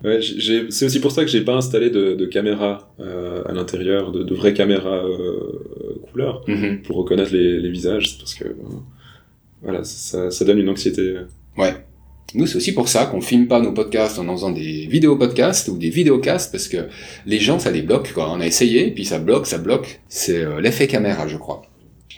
Ouais, 0.03 0.19
c'est 0.71 0.87
aussi 0.87 0.99
pour 1.01 1.13
ça 1.13 1.23
que 1.25 1.31
j'ai 1.31 1.43
pas 1.43 1.55
installé 1.55 1.91
de, 1.91 2.15
de 2.15 2.27
caméra 2.27 2.91
euh, 3.01 3.45
à 3.47 3.53
l'intérieur, 3.53 4.11
de, 4.13 4.23
de 4.25 4.35
vraies 4.35 4.55
caméras 4.55 5.05
euh, 5.05 6.01
couleur 6.11 6.43
Mhm. 6.49 6.83
pour 6.83 6.97
reconnaître 6.97 7.33
les, 7.33 7.61
les 7.61 7.71
visages, 7.71 8.19
parce 8.19 8.35
que 8.35 8.45
voilà, 9.63 9.85
ça, 9.85 10.31
ça 10.33 10.45
donne 10.45 10.59
une 10.59 10.71
anxiété. 10.71 11.17
Ouais. 11.57 11.75
Nous, 12.35 12.47
c'est 12.47 12.57
aussi 12.57 12.73
pour 12.73 12.89
ça 12.89 13.07
qu'on 13.07 13.21
filme 13.21 13.49
pas 13.49 13.61
nos 13.61 13.73
podcasts 13.73 14.19
en 14.19 14.33
faisant 14.33 14.51
des 14.51 14.87
vidéos 14.87 15.17
podcasts 15.17 15.69
ou 15.69 15.77
des 15.77 15.91
vidéocasts 15.91 16.53
parce 16.53 16.69
que 16.69 16.89
les 17.27 17.41
gens, 17.41 17.59
ça 17.59 17.71
les 17.73 17.83
bloque, 17.83 18.13
quoi. 18.13 18.31
On 18.31 18.41
a 18.41 18.47
essayé, 18.47 18.91
puis 18.93 19.05
ça 19.05 19.19
bloque, 19.19 19.47
ça 19.49 19.59
bloque. 19.59 20.01
C'est 20.09 20.37
euh, 20.39 20.61
l'effet 20.61 20.87
caméra, 20.87 21.27
je 21.27 21.37
crois. 21.37 21.63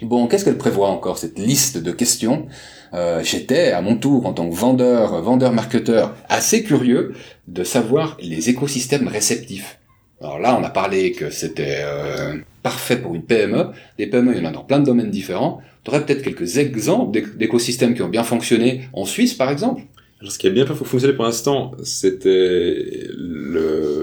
Bon, 0.03 0.27
qu'est-ce 0.27 0.45
qu'elle 0.45 0.59
prévoit 0.59 0.89
encore, 0.89 1.17
cette 1.17 1.39
liste 1.39 1.79
de 1.79 1.93
questions? 1.93 2.47
Euh, 2.93 3.23
J'étais, 3.25 3.71
à 3.71 3.81
mon 3.81 3.97
tour, 3.97 4.27
en 4.27 4.33
tant 4.35 4.49
que 4.51 4.55
vendeur, 4.55 5.15
euh, 5.15 5.21
vendeur-marketeur, 5.23 6.15
assez 6.29 6.63
curieux 6.63 7.15
de 7.49 7.65
savoir 7.65 8.19
les 8.21 8.51
écosystèmes 8.51 9.09
réceptifs. 9.09 9.79
Alors 10.21 10.39
là, 10.39 10.59
on 10.61 10.65
a 10.65 10.71
parlé 10.71 11.13
que 11.13 11.31
c'était 11.31 11.79
euh, 11.81 12.37
parfait 12.63 12.97
pour 12.97 13.15
une 13.15 13.23
PME. 13.23 13.69
Les 13.99 14.07
PME, 14.09 14.35
il 14.37 14.43
y 14.43 14.47
en 14.47 14.51
a 14.51 14.53
dans 14.53 14.63
plein 14.65 14.79
de 14.79 14.85
domaines 14.87 15.11
différents. 15.11 15.61
Tu 15.85 15.91
peut-être 15.91 16.23
quelques 16.23 16.59
exemples 16.59 17.13
d'éc- 17.13 17.37
d'écosystèmes 17.37 17.95
qui 17.95 18.03
ont 18.03 18.09
bien 18.09 18.23
fonctionné 18.25 18.83
en 18.93 19.05
Suisse, 19.05 19.35
par 19.35 19.51
exemple? 19.51 19.83
Alors, 20.23 20.33
ce 20.33 20.39
qui 20.39 20.47
a 20.47 20.51
bien 20.51 20.65
fonctionné 20.67 21.13
pour 21.15 21.25
l'instant, 21.25 21.73
c'était 21.83 23.09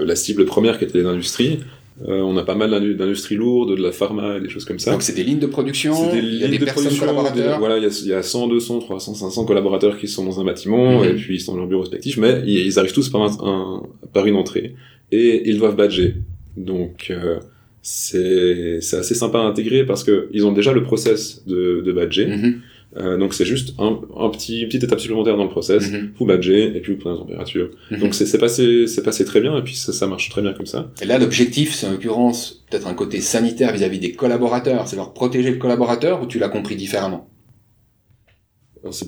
la 0.04 0.14
cible 0.16 0.44
première 0.44 0.78
qui 0.78 0.84
était 0.84 0.98
les 0.98 1.06
industries. 1.06 1.60
Euh, 2.08 2.20
on 2.20 2.36
a 2.38 2.44
pas 2.44 2.54
mal 2.54 2.70
d'indu- 2.70 2.94
d'industries 2.94 3.34
lourdes, 3.36 3.76
de 3.76 3.82
la 3.82 3.92
pharma 3.92 4.36
et 4.38 4.40
des 4.40 4.48
choses 4.48 4.64
comme 4.64 4.78
ça. 4.78 4.90
Donc 4.92 5.02
c'est 5.02 5.14
des 5.14 5.22
lignes 5.24 5.38
de 5.38 5.46
production, 5.46 5.94
C'est 5.94 6.20
des 6.20 6.26
il 6.26 6.34
y 6.36 6.44
a 6.44 6.46
lignes 6.46 6.52
des 6.52 6.58
de 6.58 6.64
personnes 6.64 6.84
production, 6.84 7.06
collaborateurs. 7.06 7.52
des- 7.54 7.58
voilà, 7.58 7.76
il 7.76 7.82
y, 7.82 7.86
a, 7.86 7.90
il 8.02 8.08
y 8.08 8.14
a 8.14 8.22
100, 8.22 8.48
200, 8.48 8.78
300, 8.78 9.14
500 9.14 9.44
collaborateurs 9.44 9.98
qui 9.98 10.08
sont 10.08 10.24
dans 10.24 10.40
un 10.40 10.44
bâtiment 10.44 11.00
Mhm. 11.02 11.08
et 11.10 11.14
puis 11.14 11.34
ils 11.36 11.40
sont 11.40 11.52
dans 11.52 11.58
leur 11.58 11.66
bureau 11.68 11.82
respectif, 11.82 12.16
mais 12.16 12.42
ils, 12.46 12.58
ils 12.66 12.78
arrivent 12.78 12.94
tous 12.94 13.10
par, 13.10 13.22
un, 13.22 13.36
un- 13.46 13.82
par 14.14 14.26
une 14.26 14.36
entrée 14.36 14.74
et 15.12 15.42
ils 15.48 15.58
doivent 15.58 15.76
badger. 15.76 16.14
Donc 16.56 17.08
euh, 17.10 17.38
c'est 17.82 18.78
c'est 18.80 18.96
assez 18.96 19.14
sympa 19.14 19.38
à 19.40 19.42
intégrer 19.42 19.84
parce 19.84 20.02
que 20.04 20.28
ils 20.32 20.46
ont 20.46 20.52
déjà 20.52 20.72
le 20.72 20.82
process 20.82 21.42
de, 21.46 21.82
de 21.84 21.92
badger. 21.92 22.26
Mhm, 22.28 22.60
Euh, 22.96 23.16
donc 23.18 23.34
c'est 23.34 23.44
juste 23.44 23.74
un, 23.78 24.00
un 24.16 24.28
petit 24.30 24.62
une 24.62 24.66
petite 24.68 24.82
étape 24.82 24.98
supplémentaire 24.98 25.36
dans 25.36 25.44
le 25.44 25.48
process. 25.50 25.90
mhm, 25.92 26.10
Vous 26.18 26.26
badgez 26.26 26.76
et 26.76 26.80
puis 26.80 26.94
vous 26.94 26.98
prenez 26.98 27.14
la 27.14 27.20
température. 27.20 27.70
mhm. 27.92 27.98
Donc 28.00 28.14
c'est 28.14 28.36
passé 28.38 28.86
c'est 28.88 29.04
passé 29.04 29.24
très 29.24 29.40
bien 29.40 29.56
et 29.56 29.62
puis 29.62 29.76
ça, 29.76 29.92
ça 29.92 30.06
marche 30.08 30.28
très 30.28 30.42
bien 30.42 30.52
comme 30.54 30.66
ça. 30.66 30.90
Et 31.00 31.04
là, 31.04 31.18
l'objectif, 31.18 31.72
c'est 31.72 31.86
en 31.86 31.92
l'occurrence 31.92 32.64
peut-être 32.68 32.88
un 32.88 32.94
côté 32.94 33.20
sanitaire 33.20 33.72
vis-à-vis 33.72 34.00
des 34.00 34.12
collaborateurs. 34.12 34.88
C'est 34.88 34.96
leur 34.96 35.12
protéger 35.12 35.50
le 35.52 35.58
collaborateur 35.58 36.20
ou 36.22 36.26
tu 36.26 36.38
l'as 36.40 36.48
compris 36.48 36.74
différemment? 36.74 37.28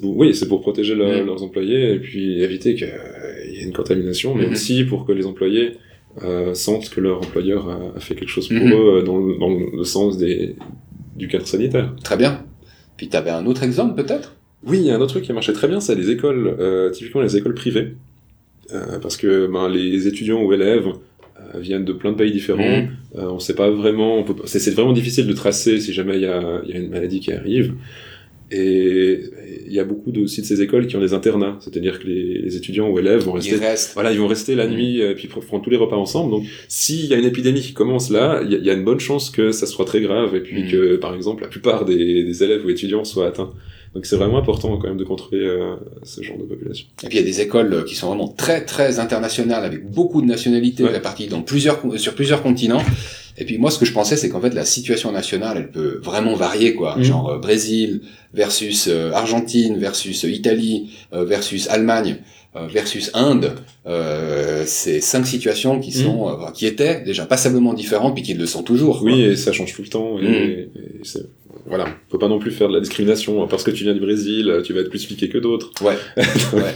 Pour, 0.01 0.17
oui, 0.19 0.35
c'est 0.35 0.49
pour 0.49 0.61
protéger 0.61 0.95
Mhm. 0.95 1.27
leurs 1.27 1.43
employés 1.43 1.95
et 1.95 1.99
puis 1.99 2.43
éviter 2.43 2.75
qu'il 2.75 2.87
y 2.87 3.57
ait 3.57 3.63
une 3.65 3.73
contamination, 3.73 4.35
mais 4.35 4.47
aussi 4.47 4.85
pour 4.85 5.07
que 5.07 5.13
les 5.13 5.27
employés 5.27 5.73
euh, 6.23 6.53
sentent 6.53 6.91
que 6.91 7.01
leur 7.01 7.19
employeur 7.19 7.69
a, 7.71 7.97
a 7.97 8.01
fait 8.01 8.15
quelque 8.15 8.29
chose 8.29 8.47
pour 8.49 8.59
eux 8.59 8.99
euh, 8.99 9.03
dans, 9.03 9.17
le- 9.17 9.39
dans 9.39 9.49
le 9.49 9.83
sens 9.85 10.19
des, 10.19 10.57
du 11.17 11.27
cadre 11.27 11.47
sanitaire. 11.47 11.97
Très 12.05 12.19
bien. 12.19 12.45
Puis 13.03 13.09
tu 13.09 13.17
avais 13.17 13.31
un 13.31 13.47
autre 13.47 13.65
exemple 13.65 14.01
peut-être? 14.01 14.37
Oui, 14.65 14.79
il 14.79 14.87
y 14.87 14.93
a 14.93 14.95
un 14.95 15.01
autre 15.01 15.15
truc 15.15 15.25
qui 15.25 15.33
a 15.33 15.35
marché 15.35 15.53
très 15.53 15.67
bien, 15.67 15.81
c'est 15.81 15.97
les 15.97 16.09
écoles, 16.09 16.55
euh, 16.61 16.89
typiquement 16.91 17.21
les 17.21 17.37
écoles 17.37 17.55
privées, 17.55 17.97
Euh, 18.73 19.01
parce 19.01 19.17
que 19.17 19.49
ben, 19.49 19.69
les 19.69 20.07
étudiants 20.07 20.41
ou 20.41 20.53
élèves 20.53 20.87
euh, 20.87 21.59
viennent 21.59 21.85
de 21.85 21.93
plein 21.93 22.13
de 22.13 22.17
pays 22.17 22.31
différents. 22.31 22.63
Euh, 23.19 23.25
on 23.37 23.41
sait 23.41 23.57
pas 23.57 23.71
vraiment, 23.71 24.25
c'est 24.45 24.71
vraiment 24.71 24.93
difficile 24.93 25.27
de 25.27 25.33
tracer 25.33 25.81
si 25.81 25.93
jamais 25.93 26.15
il 26.15 26.23
y 26.23 26.27
a, 26.27 26.61
il 26.65 26.71
y 26.71 26.75
a 26.75 26.79
une 26.79 26.91
maladie 26.91 27.19
qui 27.19 27.33
arrive. 27.33 27.75
Et 28.55 29.21
il 29.67 29.73
y 29.73 29.81
a 29.81 29.85
beaucoup 29.85 30.11
de, 30.13 30.21
aussi 30.21 30.43
de 30.43 30.47
ces 30.47 30.61
écoles 30.61 30.87
qui 30.87 30.97
ont 30.97 31.01
des 31.01 31.15
internats, 31.15 31.59
c'est-à-dire 31.61 31.99
que 31.99 32.07
les, 32.07 32.39
les 32.39 32.57
étudiants 32.57 32.89
ou 32.91 32.99
élèves 32.99 33.23
vont 33.25 33.33
rester 33.33 33.53
Il 33.55 33.59
reste. 33.61 33.95
voilà, 33.95 34.13
ils 34.13 34.19
vont 34.19 34.27
rester 34.29 34.55
la 34.55 34.67
Mhm. 34.67 34.75
nuit 34.75 35.01
et 35.01 35.15
puis 35.15 35.29
feront 35.29 35.61
tous 35.61 35.71
les 35.71 35.77
repas 35.79 35.97
ensemble. 35.97 36.31
Donc, 36.31 36.45
s'il 36.69 37.07
y 37.07 37.15
a 37.15 37.17
une 37.17 37.25
épidémie 37.25 37.61
qui 37.63 37.73
commence 37.73 38.11
là, 38.11 38.43
il 38.45 38.53
y, 38.53 38.55
a- 38.55 38.59
il 38.59 38.65
y 38.65 38.71
a 38.71 38.75
une 38.75 38.85
bonne 38.85 39.01
chance 39.01 39.31
que 39.31 39.51
ça 39.53 39.67
soit 39.67 39.85
très 39.87 40.01
grave 40.03 40.35
et 40.37 40.41
puis 40.41 40.65
Mhm. 40.65 40.71
que, 40.71 40.97
par 40.97 41.15
exemple, 41.15 41.43
la 41.43 41.49
plupart 41.49 41.85
des, 41.87 42.23
des 42.25 42.45
élèves 42.45 42.65
ou 42.67 42.71
étudiants 42.71 43.05
soient 43.05 43.27
atteints. 43.29 43.51
Donc, 43.95 44.07
c'est 44.07 44.17
vraiment 44.17 44.39
important 44.39 44.77
quand 44.79 44.89
même 44.89 44.97
de 44.97 45.05
contrôler 45.05 45.43
euh, 45.45 45.75
ce 46.03 46.23
genre 46.23 46.39
de 46.39 46.45
population. 46.45 46.87
Et 47.05 47.09
puis 47.09 47.19
il 47.19 47.21
y 47.21 47.23
a 47.23 47.27
des 47.27 47.41
écoles 47.43 47.73
euh, 47.75 47.83
qui 47.83 47.95
sont 47.95 48.09
vraiment 48.09 48.29
très 48.29 48.65
très 48.65 48.99
internationales 48.99 49.65
avec 49.65 49.91
beaucoup 49.91 50.23
de 50.23 50.27
nationalités 50.27 50.83
Ouais. 50.83 50.91
réparties 50.91 51.27
dans 51.27 51.43
plusieurs 51.43 51.79
sur 51.99 52.15
plusieurs 52.15 52.43
continents. 52.43 52.83
Et 53.39 53.45
puis 53.45 53.59
moi 53.59 53.71
ce 53.71 53.79
que 53.79 53.85
je 53.85 53.93
pensais 53.93 54.17
c'est 54.17 54.29
qu'en 54.29 54.41
fait 54.41 54.55
la 54.55 54.65
situation 54.65 55.13
nationale 55.13 55.57
elle 55.57 55.71
peut 55.71 56.01
vraiment 56.03 56.35
varier 56.35 56.75
quoi. 56.75 56.97
Mhm. 56.97 57.03
Genre 57.03 57.29
euh, 57.31 57.39
Brésil 57.39 58.03
versus 58.35 58.89
euh, 58.89 59.13
Argentine 59.13 59.79
versus 59.79 60.25
euh, 60.25 60.31
Italie 60.31 60.91
versus 61.13 61.69
Allemagne 61.69 62.19
versus 62.55 63.11
Inde. 63.15 63.55
Euh, 63.87 64.65
c'est 64.67 65.01
cinq 65.01 65.27
situations 65.27 65.81
qui 65.81 65.93
sont 65.93 66.29
euh, 66.29 66.51
qui 66.53 66.67
étaient 66.67 67.01
déjà 67.01 67.25
passablement 67.27 67.73
différentes 67.75 68.15
puis 68.15 68.23
qui 68.23 68.35
le 68.35 68.47
sont 68.47 68.63
toujours. 68.63 69.01
quoi. 69.01 69.11
Oui, 69.11 69.23
et 69.23 69.37
ça 69.37 69.53
change 69.53 69.75
tout 69.75 69.83
le 69.83 69.89
temps. 69.89 70.19
Et, 70.21 70.25
et 70.25 70.69
c'est- 71.03 71.27
voilà, 71.65 71.87
faut 72.11 72.19
pas 72.19 72.29
non 72.29 72.41
plus 72.41 72.51
faire 72.51 72.69
de 72.69 72.75
la 72.75 72.81
discrimination 72.81 73.47
parce 73.47 73.63
que 73.63 73.71
tu 73.71 73.85
viens 73.85 73.95
du 73.95 74.01
Brésil, 74.01 74.63
tu 74.65 74.73
vas 74.73 74.81
être 74.81 74.91
plus 74.91 75.07
piqué 75.07 75.29
que 75.29 75.39
d'autres. 75.39 75.71
Ouais. 75.83 75.95
ouais. 76.55 76.75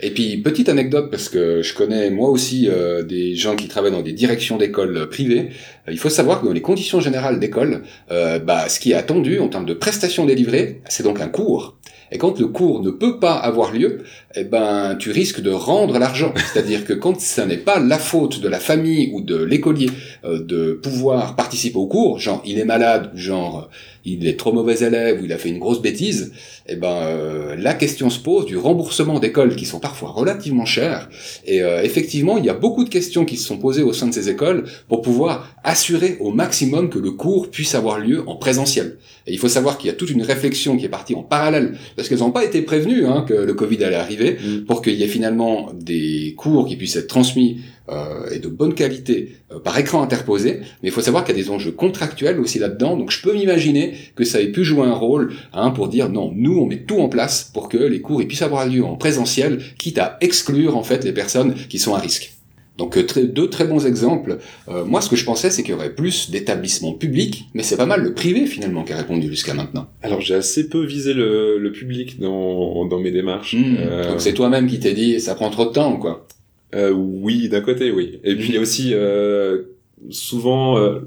Et 0.00 0.10
puis 0.10 0.38
petite 0.38 0.68
anecdote 0.68 1.10
parce 1.10 1.28
que 1.28 1.60
je 1.60 1.74
connais 1.74 2.08
moi 2.10 2.30
aussi 2.30 2.68
euh, 2.68 3.02
des 3.02 3.34
gens 3.34 3.56
qui 3.56 3.66
travaillent 3.68 3.90
dans 3.92 4.00
des 4.02 4.12
directions 4.12 4.56
d'écoles 4.56 5.08
privées. 5.10 5.48
Euh, 5.88 5.92
il 5.92 5.98
faut 5.98 6.08
savoir 6.08 6.40
que 6.40 6.46
dans 6.46 6.52
les 6.52 6.62
conditions 6.62 7.00
générales 7.00 7.40
d'école, 7.40 7.82
euh, 8.12 8.38
bah, 8.38 8.68
ce 8.68 8.78
qui 8.78 8.92
est 8.92 8.94
attendu 8.94 9.40
en 9.40 9.48
termes 9.48 9.66
de 9.66 9.74
prestations 9.74 10.24
délivrées, 10.24 10.82
c'est 10.88 11.02
donc 11.02 11.20
un 11.20 11.28
cours. 11.28 11.76
Et 12.12 12.16
quand 12.16 12.38
le 12.38 12.46
cours 12.46 12.82
ne 12.82 12.90
peut 12.90 13.18
pas 13.18 13.34
avoir 13.34 13.72
lieu, 13.72 13.98
eh 14.40 14.44
ben, 14.44 14.96
tu 14.96 15.10
risques 15.10 15.40
de 15.40 15.50
rendre 15.50 15.98
l'argent. 15.98 16.32
C'est-à-dire 16.52 16.84
que 16.84 16.92
quand 16.92 17.20
ça 17.20 17.44
n'est 17.44 17.56
pas 17.56 17.80
la 17.80 17.98
faute 17.98 18.40
de 18.40 18.48
la 18.48 18.60
famille 18.60 19.10
ou 19.12 19.20
de 19.20 19.36
l'écolier 19.36 19.90
euh, 20.24 20.42
de 20.42 20.72
pouvoir 20.72 21.34
participer 21.34 21.76
au 21.76 21.86
cours, 21.86 22.18
genre 22.20 22.40
il 22.46 22.58
est 22.58 22.64
malade, 22.64 23.10
genre 23.14 23.68
il 24.04 24.26
est 24.26 24.38
trop 24.38 24.52
mauvais 24.52 24.78
élève 24.84 25.20
ou 25.20 25.24
il 25.24 25.32
a 25.32 25.38
fait 25.38 25.48
une 25.48 25.58
grosse 25.58 25.82
bêtise, 25.82 26.32
eh 26.66 26.76
ben 26.76 26.88
euh, 26.88 27.56
la 27.56 27.74
question 27.74 28.10
se 28.10 28.18
pose 28.18 28.46
du 28.46 28.56
remboursement 28.56 29.18
d'écoles 29.18 29.56
qui 29.56 29.64
sont 29.64 29.80
parfois 29.80 30.10
relativement 30.10 30.64
chères. 30.64 31.08
Et 31.46 31.62
euh, 31.62 31.82
effectivement, 31.82 32.38
il 32.38 32.44
y 32.44 32.50
a 32.50 32.54
beaucoup 32.54 32.84
de 32.84 32.88
questions 32.88 33.24
qui 33.24 33.36
se 33.36 33.46
sont 33.46 33.58
posées 33.58 33.82
au 33.82 33.92
sein 33.92 34.06
de 34.06 34.14
ces 34.14 34.28
écoles 34.28 34.64
pour 34.88 35.02
pouvoir 35.02 35.48
assurer 35.64 36.16
au 36.20 36.30
maximum 36.30 36.90
que 36.90 36.98
le 36.98 37.10
cours 37.10 37.50
puisse 37.50 37.74
avoir 37.74 37.98
lieu 37.98 38.22
en 38.28 38.36
présentiel. 38.36 38.98
Et 39.26 39.32
il 39.32 39.38
faut 39.38 39.48
savoir 39.48 39.78
qu'il 39.78 39.88
y 39.88 39.90
a 39.90 39.94
toute 39.94 40.10
une 40.10 40.22
réflexion 40.22 40.76
qui 40.76 40.84
est 40.84 40.90
partie 40.90 41.14
en 41.14 41.22
parallèle, 41.22 41.76
parce 41.96 42.08
qu'elles 42.08 42.18
n'ont 42.18 42.30
pas 42.30 42.44
été 42.44 42.62
prévenues 42.62 43.06
hein, 43.06 43.24
que 43.28 43.34
le 43.34 43.54
Covid 43.54 43.82
allait 43.84 43.96
arriver, 43.96 44.27
Mm. 44.32 44.64
pour 44.64 44.82
qu'il 44.82 44.94
y 44.94 45.02
ait 45.02 45.08
finalement 45.08 45.70
des 45.74 46.34
cours 46.36 46.66
qui 46.66 46.76
puissent 46.76 46.96
être 46.96 47.06
transmis 47.06 47.60
euh, 47.90 48.28
et 48.30 48.38
de 48.38 48.48
bonne 48.48 48.74
qualité 48.74 49.36
euh, 49.50 49.60
par 49.60 49.78
écran 49.78 50.02
interposé. 50.02 50.60
Mais 50.82 50.88
il 50.88 50.92
faut 50.92 51.00
savoir 51.00 51.24
qu'il 51.24 51.36
y 51.36 51.40
a 51.40 51.42
des 51.42 51.50
enjeux 51.50 51.72
contractuels 51.72 52.38
aussi 52.38 52.58
là-dedans, 52.58 52.96
donc 52.96 53.10
je 53.10 53.22
peux 53.22 53.32
m'imaginer 53.32 53.94
que 54.14 54.24
ça 54.24 54.40
ait 54.40 54.52
pu 54.52 54.64
jouer 54.64 54.86
un 54.86 54.94
rôle 54.94 55.32
hein, 55.52 55.70
pour 55.70 55.88
dire 55.88 56.08
non, 56.10 56.32
nous 56.34 56.58
on 56.58 56.66
met 56.66 56.82
tout 56.82 56.98
en 56.98 57.08
place 57.08 57.50
pour 57.52 57.68
que 57.68 57.78
les 57.78 58.00
cours 58.00 58.20
ils 58.20 58.28
puissent 58.28 58.42
avoir 58.42 58.66
lieu 58.66 58.84
en 58.84 58.96
présentiel, 58.96 59.60
quitte 59.78 59.98
à 59.98 60.18
exclure 60.20 60.76
en 60.76 60.82
fait 60.82 61.04
les 61.04 61.12
personnes 61.12 61.54
qui 61.68 61.78
sont 61.78 61.94
à 61.94 61.98
risque. 61.98 62.37
Donc 62.78 62.96
euh, 62.96 63.04
très- 63.04 63.24
deux 63.24 63.50
très 63.50 63.64
bons 63.66 63.84
exemples. 63.86 64.38
Euh, 64.68 64.84
moi, 64.84 65.00
ce 65.00 65.10
que 65.10 65.16
je 65.16 65.24
pensais, 65.24 65.50
c'est 65.50 65.62
qu'il 65.62 65.72
y 65.72 65.74
aurait 65.74 65.94
plus 65.94 66.30
d'établissements 66.30 66.92
publics, 66.92 67.46
mais 67.52 67.62
c'est 67.64 67.76
pas 67.76 67.86
mal 67.86 68.02
le 68.02 68.14
privé 68.14 68.46
finalement 68.46 68.84
qui 68.84 68.92
a 68.92 68.96
répondu 68.96 69.28
jusqu'à 69.28 69.52
maintenant. 69.52 69.88
Alors, 70.02 70.20
j'ai 70.20 70.34
assez 70.36 70.68
peu 70.68 70.84
visé 70.84 71.12
le, 71.12 71.58
le 71.58 71.72
public 71.72 72.20
dans, 72.20 72.86
dans 72.86 73.00
mes 73.00 73.10
démarches. 73.10 73.54
Hmm. 73.54 73.76
Euh, 73.80 74.10
Donc 74.12 74.20
c'est 74.20 74.32
toi-même 74.32 74.66
qui 74.68 74.78
t'es 74.78 74.92
dit, 74.94 75.20
ça 75.20 75.34
prend 75.34 75.50
trop 75.50 75.66
de 75.66 75.72
temps, 75.72 75.96
quoi. 75.96 76.26
Euh, 76.74 76.92
oui, 76.92 77.48
d'un 77.48 77.62
côté, 77.62 77.90
oui. 77.90 78.20
Et 78.24 78.36
puis 78.36 78.48
il 78.50 78.54
y 78.54 78.58
a 78.58 78.60
aussi 78.60 78.90
euh, 78.92 79.62
souvent 80.10 80.78
euh, 80.78 81.00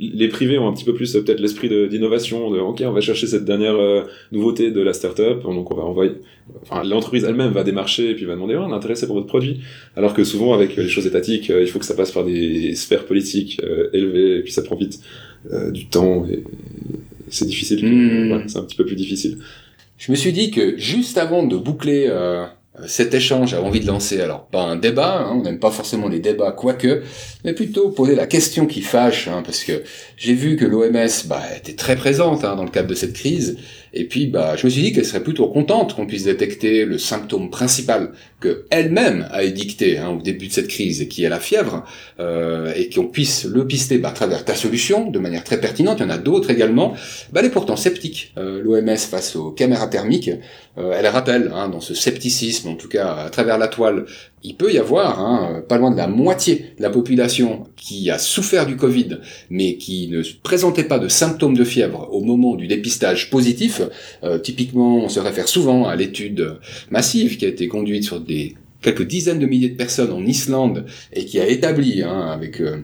les 0.00 0.28
privés 0.28 0.58
ont 0.58 0.68
un 0.68 0.72
petit 0.72 0.84
peu 0.84 0.94
plus 0.94 1.14
euh, 1.14 1.22
peut-être 1.22 1.40
l'esprit 1.40 1.68
d'innovation. 1.88 2.50
De, 2.50 2.58
ok, 2.58 2.82
on 2.84 2.92
va 2.92 3.00
chercher 3.00 3.26
cette 3.26 3.44
dernière 3.44 3.76
euh, 3.76 4.02
nouveauté 4.32 4.70
de 4.70 4.80
la 4.80 4.92
startup, 4.92 5.42
donc 5.42 5.70
on 5.70 5.74
va 5.74 5.82
envoyer. 5.84 6.12
Enfin, 6.62 6.82
l'entreprise 6.84 7.24
elle-même 7.24 7.52
va 7.52 7.64
démarcher 7.64 8.10
et 8.10 8.14
puis 8.14 8.24
va 8.24 8.34
demander, 8.34 8.56
oh, 8.56 8.64
on 8.66 8.70
est 8.70 8.74
intéressé 8.74 9.06
pour 9.06 9.14
votre 9.14 9.26
produit. 9.26 9.60
Alors 9.96 10.14
que 10.14 10.24
souvent 10.24 10.52
avec 10.52 10.76
les 10.76 10.88
choses 10.88 11.06
étatiques, 11.06 11.50
euh, 11.50 11.62
il 11.62 11.68
faut 11.68 11.78
que 11.78 11.84
ça 11.84 11.94
passe 11.94 12.12
par 12.12 12.24
des 12.24 12.74
sphères 12.74 13.06
politiques 13.06 13.60
euh, 13.62 13.88
élevées 13.92 14.38
et 14.38 14.42
puis 14.42 14.52
ça 14.52 14.62
prend 14.62 14.76
vite 14.76 15.00
euh, 15.52 15.70
du 15.70 15.86
temps 15.86 16.26
et, 16.26 16.34
et 16.34 16.44
c'est 17.30 17.46
difficile. 17.46 17.84
Mhm. 17.86 18.28
voilà, 18.28 18.48
c'est 18.48 18.58
un 18.58 18.64
petit 18.64 18.76
peu 18.76 18.84
plus 18.84 18.96
difficile. 18.96 19.38
Je 19.96 20.10
me 20.10 20.16
suis 20.16 20.32
dit 20.32 20.50
que 20.50 20.76
juste 20.76 21.18
avant 21.18 21.46
de 21.46 21.56
boucler 21.56 22.06
euh, 22.08 22.44
cet 22.86 23.14
échange, 23.14 23.50
j'avais 23.50 23.64
envie 23.64 23.80
de 23.80 23.86
lancer, 23.86 24.20
alors 24.20 24.46
pas 24.46 24.62
un 24.62 24.74
débat, 24.74 25.20
hein, 25.20 25.36
on 25.36 25.42
n'aime 25.42 25.60
pas 25.60 25.70
forcément 25.70 26.08
les 26.08 26.18
débats, 26.18 26.50
quoique, 26.50 27.02
mais 27.44 27.52
plutôt 27.52 27.90
poser 27.90 28.16
la 28.16 28.26
question 28.26 28.66
qui 28.66 28.82
fâche, 28.82 29.28
hein, 29.28 29.42
parce 29.44 29.62
que 29.62 29.84
j'ai 30.16 30.34
vu 30.34 30.56
que 30.56 30.64
l'OMS 30.64 31.26
bah, 31.26 31.42
était 31.56 31.74
très 31.74 31.94
présente 31.94 32.44
hein, 32.44 32.56
dans 32.56 32.64
le 32.64 32.70
cadre 32.70 32.88
de 32.88 32.94
cette 32.94 33.12
crise, 33.12 33.58
et 33.94 34.04
puis 34.04 34.26
bah, 34.26 34.56
je 34.56 34.66
me 34.66 34.70
suis 34.70 34.82
dit 34.82 34.92
qu'elle 34.92 35.04
serait 35.04 35.22
plutôt 35.22 35.48
contente 35.48 35.94
qu'on 35.94 36.06
puisse 36.06 36.24
détecter 36.24 36.84
le 36.84 36.98
symptôme 36.98 37.50
principal 37.50 38.10
que 38.40 38.66
elle-même 38.70 39.26
a 39.30 39.44
édicté 39.44 39.98
hein, 39.98 40.10
au 40.10 40.20
début 40.20 40.48
de 40.48 40.52
cette 40.52 40.68
crise, 40.68 41.08
qui 41.08 41.24
est 41.24 41.28
la 41.28 41.40
fièvre, 41.40 41.84
euh, 42.20 42.72
et 42.76 42.90
qu'on 42.90 43.06
puisse 43.06 43.44
le 43.44 43.66
pister 43.66 43.98
bah, 43.98 44.10
à 44.10 44.12
travers 44.12 44.44
ta 44.44 44.54
solution, 44.54 45.10
de 45.10 45.18
manière 45.18 45.44
très 45.44 45.60
pertinente, 45.60 45.98
il 46.00 46.02
y 46.02 46.06
en 46.06 46.10
a 46.10 46.18
d'autres 46.18 46.50
également, 46.50 46.94
bah, 47.32 47.40
elle 47.40 47.46
est 47.46 47.50
pourtant 47.50 47.76
sceptique. 47.76 48.32
Euh, 48.36 48.60
L'OMS 48.62 48.96
face 48.98 49.36
aux 49.36 49.50
caméras 49.50 49.86
thermiques, 49.86 50.30
euh, 50.76 50.92
elle 50.96 51.06
rappelle 51.06 51.52
hein, 51.54 51.68
dans 51.68 51.80
ce 51.80 51.94
scepticisme 51.94 52.68
en 52.68 52.74
tout 52.74 52.88
cas 52.88 53.14
à 53.14 53.30
travers 53.30 53.58
la 53.58 53.68
toile, 53.68 54.06
il 54.44 54.56
peut 54.56 54.72
y 54.72 54.78
avoir 54.78 55.20
hein, 55.20 55.62
pas 55.66 55.78
loin 55.78 55.90
de 55.90 55.96
la 55.96 56.06
moitié 56.06 56.66
de 56.76 56.82
la 56.82 56.90
population 56.90 57.64
qui 57.76 58.10
a 58.10 58.18
souffert 58.18 58.66
du 58.66 58.76
Covid, 58.76 59.18
mais 59.48 59.76
qui 59.78 60.08
ne 60.08 60.22
présentait 60.42 60.84
pas 60.84 60.98
de 60.98 61.08
symptômes 61.08 61.56
de 61.56 61.64
fièvre 61.64 62.08
au 62.12 62.20
moment 62.20 62.54
du 62.54 62.66
dépistage 62.66 63.30
positif. 63.30 63.80
Euh, 64.22 64.38
typiquement, 64.38 64.98
on 64.98 65.08
se 65.08 65.18
réfère 65.18 65.48
souvent 65.48 65.86
à 65.86 65.96
l'étude 65.96 66.58
massive 66.90 67.38
qui 67.38 67.46
a 67.46 67.48
été 67.48 67.68
conduite 67.68 68.04
sur 68.04 68.20
des 68.20 68.54
quelques 68.82 69.06
dizaines 69.06 69.38
de 69.38 69.46
milliers 69.46 69.70
de 69.70 69.76
personnes 69.76 70.12
en 70.12 70.24
Islande 70.26 70.84
et 71.14 71.24
qui 71.24 71.40
a 71.40 71.48
établi, 71.48 72.02
hein, 72.02 72.28
avec 72.30 72.60
euh, 72.60 72.82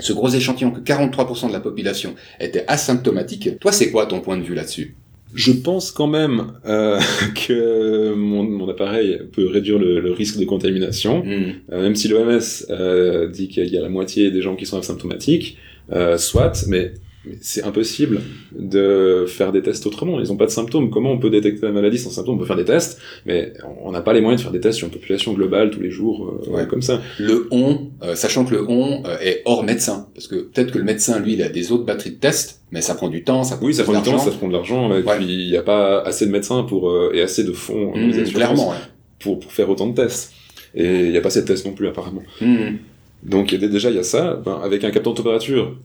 ce 0.00 0.12
gros 0.12 0.28
échantillon, 0.28 0.72
que 0.72 0.80
43% 0.80 1.48
de 1.48 1.52
la 1.52 1.60
population 1.60 2.16
était 2.40 2.64
asymptomatique. 2.66 3.60
Toi, 3.60 3.70
c'est 3.70 3.92
quoi 3.92 4.06
ton 4.06 4.20
point 4.20 4.36
de 4.36 4.42
vue 4.42 4.54
là-dessus? 4.54 4.96
Je 5.34 5.52
pense 5.52 5.92
quand 5.92 6.06
même 6.06 6.52
euh, 6.66 6.98
que 7.46 8.14
mon, 8.14 8.42
mon, 8.42 8.68
appareil 8.68 9.20
peut 9.32 9.46
réduire 9.46 9.78
le, 9.78 10.00
le 10.00 10.12
risque 10.12 10.38
de 10.38 10.44
contamination, 10.44 11.22
Hmm. 11.24 11.52
euh, 11.72 11.82
même 11.82 11.96
si 11.96 12.08
l'OMS 12.08 12.40
euh, 12.70 13.28
dit 13.28 13.48
qu'il 13.48 13.68
y 13.68 13.76
a 13.76 13.80
la 13.80 13.88
moitié 13.88 14.30
des 14.30 14.42
gens 14.42 14.56
qui 14.56 14.66
sont 14.66 14.78
asymptomatiques, 14.78 15.58
euh, 15.92 16.16
soit, 16.18 16.66
mais, 16.68 16.78
mais 16.78 16.92
c'est 17.42 17.62
impossible 17.64 18.22
de 18.58 19.26
faire 19.28 19.52
des 19.52 19.60
tests 19.62 19.86
autrement. 19.86 20.18
Ils 20.20 20.28
n'ont 20.28 20.36
pas 20.36 20.46
de 20.46 20.50
symptômes. 20.50 20.88
Comment 20.90 21.12
on 21.12 21.18
peut 21.18 21.28
détecter 21.28 21.66
la 21.66 21.72
maladie 21.72 21.98
sans 21.98 22.10
symptômes? 22.10 22.36
On 22.36 22.38
peut 22.38 22.46
faire 22.46 22.56
des 22.56 22.64
tests, 22.64 22.98
mais 23.26 23.52
on 23.84 23.92
n'a 23.92 24.00
pas 24.00 24.12
les 24.14 24.20
moyens 24.22 24.40
de 24.40 24.42
faire 24.44 24.52
des 24.52 24.60
tests 24.60 24.78
sur 24.78 24.86
une 24.86 24.92
population 24.92 25.34
globale 25.34 25.70
tous 25.70 25.80
les 25.80 25.90
jours, 25.90 26.40
euh, 26.46 26.50
Ouais. 26.50 26.66
comme 26.66 26.80
ça. 26.82 27.00
Le 27.18 27.46
on, 27.50 27.88
euh, 28.02 28.14
sachant 28.14 28.44
que 28.46 28.54
le 28.54 28.64
on 28.70 29.04
euh, 29.04 29.18
est 29.20 29.42
hors 29.44 29.64
médecin, 29.64 30.08
parce 30.14 30.28
que 30.28 30.36
peut-être 30.36 30.72
que 30.72 30.78
le 30.78 30.84
médecin, 30.84 31.18
lui, 31.20 31.34
il 31.34 31.42
a 31.42 31.48
des 31.50 31.72
autres 31.72 31.84
batteries 31.84 32.12
de 32.12 32.16
tests, 32.16 32.62
mais 32.70 32.80
ça 32.80 32.94
prend 32.94 33.08
du 33.08 33.22
temps, 33.22 33.42
ça 33.44 33.56
coûte 33.56 33.66
Oui, 33.66 33.74
ça 33.74 33.84
prend 33.84 34.00
du 34.00 34.10
temps, 34.10 34.18
ça 34.18 34.30
prend 34.30 34.48
de 34.48 34.52
l'argent, 34.54 34.90
et 34.94 35.02
Ouais. 35.02 35.16
puis 35.16 35.26
il 35.26 35.50
n'y 35.50 35.56
a 35.58 35.62
pas 35.62 36.00
assez 36.00 36.24
de 36.26 36.30
médecins 36.30 36.62
pour 36.62 36.90
et 37.12 37.20
assez 37.20 37.44
de 37.44 37.52
fonds 37.52 37.92
Hmm, 37.94 38.10
assurances 38.10 38.32
clairement, 38.32 38.70
ouais. 38.70 38.76
pour, 39.18 39.40
pour 39.40 39.52
faire 39.52 39.68
autant 39.68 39.88
de 39.88 39.94
tests. 39.94 40.32
Et 40.74 40.84
il 41.06 41.10
n'y 41.10 41.16
a 41.18 41.20
pas 41.20 41.28
assez 41.28 41.42
de 41.42 41.46
tests 41.46 41.66
non 41.66 41.72
plus 41.72 41.88
apparemment. 41.88 42.22
Hmm. 42.40 42.76
Donc 43.24 43.54
déjà 43.54 43.90
il 43.90 43.96
y 43.96 43.98
a 43.98 44.02
ça. 44.04 44.40
Ben, 44.42 44.58
avec 44.64 44.84
un 44.84 44.90
capteur 44.90 45.12
de 45.12 45.18
température, 45.18 45.76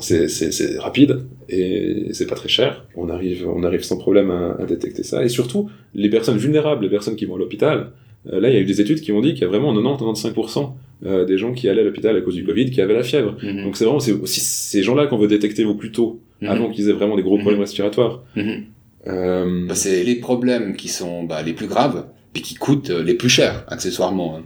c'est- 0.00 0.28
c'est 0.28 0.52
c'est 0.52 0.78
rapide 0.78 1.20
et 1.48 2.08
c'est 2.12 2.26
pas 2.26 2.34
très 2.34 2.48
cher. 2.48 2.86
On 2.96 3.08
arrive 3.08 3.46
on 3.48 3.62
arrive 3.62 3.82
sans 3.82 3.96
problème 3.98 4.30
à, 4.30 4.56
à 4.60 4.64
détecter 4.66 5.02
ça. 5.02 5.24
Et 5.24 5.28
surtout 5.28 5.68
les 5.94 6.08
personnes 6.10 6.38
vulnérables, 6.38 6.84
les 6.84 6.90
personnes 6.90 7.16
qui 7.16 7.24
vont 7.26 7.36
à 7.36 7.38
l'hôpital. 7.38 7.92
euh, 8.32 8.40
là 8.40 8.48
il 8.50 8.54
y 8.54 8.58
a 8.58 8.60
eu 8.60 8.64
des 8.64 8.80
études 8.80 9.00
qui 9.00 9.10
ont 9.12 9.20
dit 9.20 9.32
qu'il 9.34 9.42
y 9.42 9.44
a 9.44 9.48
vraiment 9.48 9.72
90-95% 9.74 10.74
euh, 11.04 11.24
des 11.24 11.38
gens 11.38 11.52
qui 11.52 11.68
allaient 11.68 11.80
à 11.80 11.84
l'hôpital 11.84 12.16
à 12.16 12.20
cause 12.20 12.36
du 12.36 12.44
Covid 12.44 12.70
qui 12.70 12.80
avaient 12.80 12.94
la 12.94 13.02
fièvre. 13.02 13.36
Mhm. 13.42 13.64
Donc 13.64 13.76
c'est 13.76 13.84
vraiment 13.84 13.98
aussi 13.98 14.40
ces 14.40 14.82
gens-là 14.82 15.06
qu'on 15.08 15.18
veut 15.18 15.28
détecter 15.28 15.64
au 15.64 15.74
plus 15.74 15.90
tôt 15.92 16.20
Mhm. 16.40 16.48
avant 16.48 16.70
qu'ils 16.70 16.88
aient 16.88 16.92
vraiment 17.00 17.16
des 17.16 17.22
gros 17.22 17.36
problèmes 17.38 17.56
Mhm. 17.58 17.62
respiratoires. 17.68 18.22
Mhm. 18.36 18.64
Euh, 19.08 19.66
Bah, 19.68 19.74
c'est 19.74 20.04
les 20.04 20.16
problèmes 20.16 20.76
qui 20.76 20.88
sont 20.88 21.24
bah, 21.24 21.42
les 21.42 21.52
plus 21.52 21.66
graves, 21.66 22.06
puis 22.32 22.42
qui 22.42 22.54
coûtent 22.54 22.90
euh, 22.90 23.02
les 23.02 23.14
plus 23.14 23.28
chers, 23.28 23.64
accessoirement. 23.68 24.36
hein. 24.36 24.42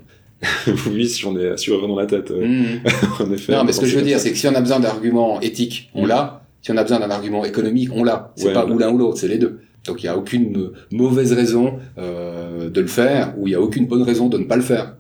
oui, 0.90 1.06
si 1.09 1.24
on 1.26 1.37
est 1.38 1.48
assuré 1.50 1.87
dans 1.87 1.96
la 1.96 2.06
tête, 2.06 2.30
euh, 2.30 2.46
Mhm. 2.46 2.80
en 3.20 3.32
effet. 3.32 3.52
Non, 3.52 3.64
mais 3.64 3.72
ce 3.72 3.80
que 3.80 3.87
je 3.87 3.96
veux 3.96 4.02
dire, 4.02 4.18
c'est 4.20 4.30
que 4.32 4.37
si 4.38 4.46
on 4.48 4.54
a 4.54 4.61
besoin 4.61 4.80
d'arguments 4.80 5.40
éthiques, 5.40 5.90
on 5.94 6.02
Mhm. 6.02 6.09
l'a. 6.09 6.42
Si 6.62 6.70
on 6.72 6.76
a 6.76 6.82
besoin 6.82 6.98
d'un 7.00 7.11
argument 7.11 7.44
économique, 7.44 7.90
on 7.92 8.02
l'a. 8.02 8.32
C'est 8.37 8.48
Ouais, 8.48 8.52
pas 8.52 8.64
ouais. 8.66 8.72
ou 8.72 8.78
l'un 8.78 8.90
ou 8.90 8.98
l'autre, 8.98 9.18
c'est 9.18 9.28
les 9.28 9.38
deux. 9.38 9.61
Donc 9.87 10.02
il 10.02 10.06
n'y 10.06 10.11
a 10.11 10.16
aucune 10.16 10.56
euh, 10.56 10.72
mauvaise 10.90 11.32
raison 11.32 11.78
euh, 11.96 12.68
de 12.68 12.80
le 12.80 12.87
faire, 12.88 13.35
ou 13.38 13.46
il 13.46 13.50
n'y 13.50 13.54
a 13.56 13.61
aucune 13.61 13.87
bonne 13.87 14.02
raison 14.02 14.28
de 14.28 14.37
ne 14.38 14.44
pas 14.44 14.56
le 14.56 14.62
faire. 14.62 14.96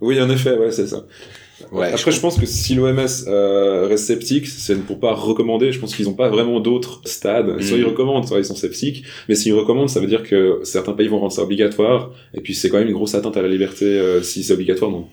Oui, 0.00 0.20
en 0.20 0.30
effet, 0.30 0.56
ouais, 0.56 0.70
c'est 0.70 0.86
ça. 0.86 1.04
Ouais, 1.70 1.92
Après, 1.92 2.10
je 2.10 2.20
pense 2.20 2.38
que 2.38 2.46
si 2.46 2.74
l'OMS 2.74 2.98
euh, 3.28 3.86
reste 3.88 4.04
sceptique, 4.06 4.46
c'est 4.46 4.76
pour 4.84 4.98
pas 4.98 5.12
recommander. 5.14 5.70
Je 5.70 5.78
pense 5.78 5.94
qu'ils 5.94 6.06
n'ont 6.06 6.14
pas 6.14 6.28
vraiment 6.28 6.58
d'autres 6.60 7.00
stades. 7.04 7.60
Soit 7.62 7.76
Mhm. 7.76 7.82
ils 7.82 7.86
recommandent, 7.86 8.26
soit 8.26 8.38
ils 8.38 8.44
sont 8.44 8.56
sceptiques. 8.56 9.04
Mais 9.28 9.34
s'ils 9.34 9.54
recommandent, 9.54 9.88
ça 9.90 10.00
veut 10.00 10.06
dire 10.08 10.22
que 10.24 10.60
certains 10.64 10.92
pays 10.92 11.08
vont 11.08 11.20
rendre 11.20 11.32
ça 11.32 11.42
obligatoire. 11.42 12.10
Et 12.34 12.40
puis 12.40 12.54
c'est 12.54 12.68
quand 12.68 12.78
même 12.78 12.88
une 12.88 12.94
grosse 12.94 13.14
atteinte 13.14 13.36
à 13.36 13.42
la 13.42 13.48
liberté 13.48 13.84
euh, 13.84 14.22
si 14.22 14.42
c'est 14.42 14.54
obligatoire 14.54 14.90
non, 14.90 15.06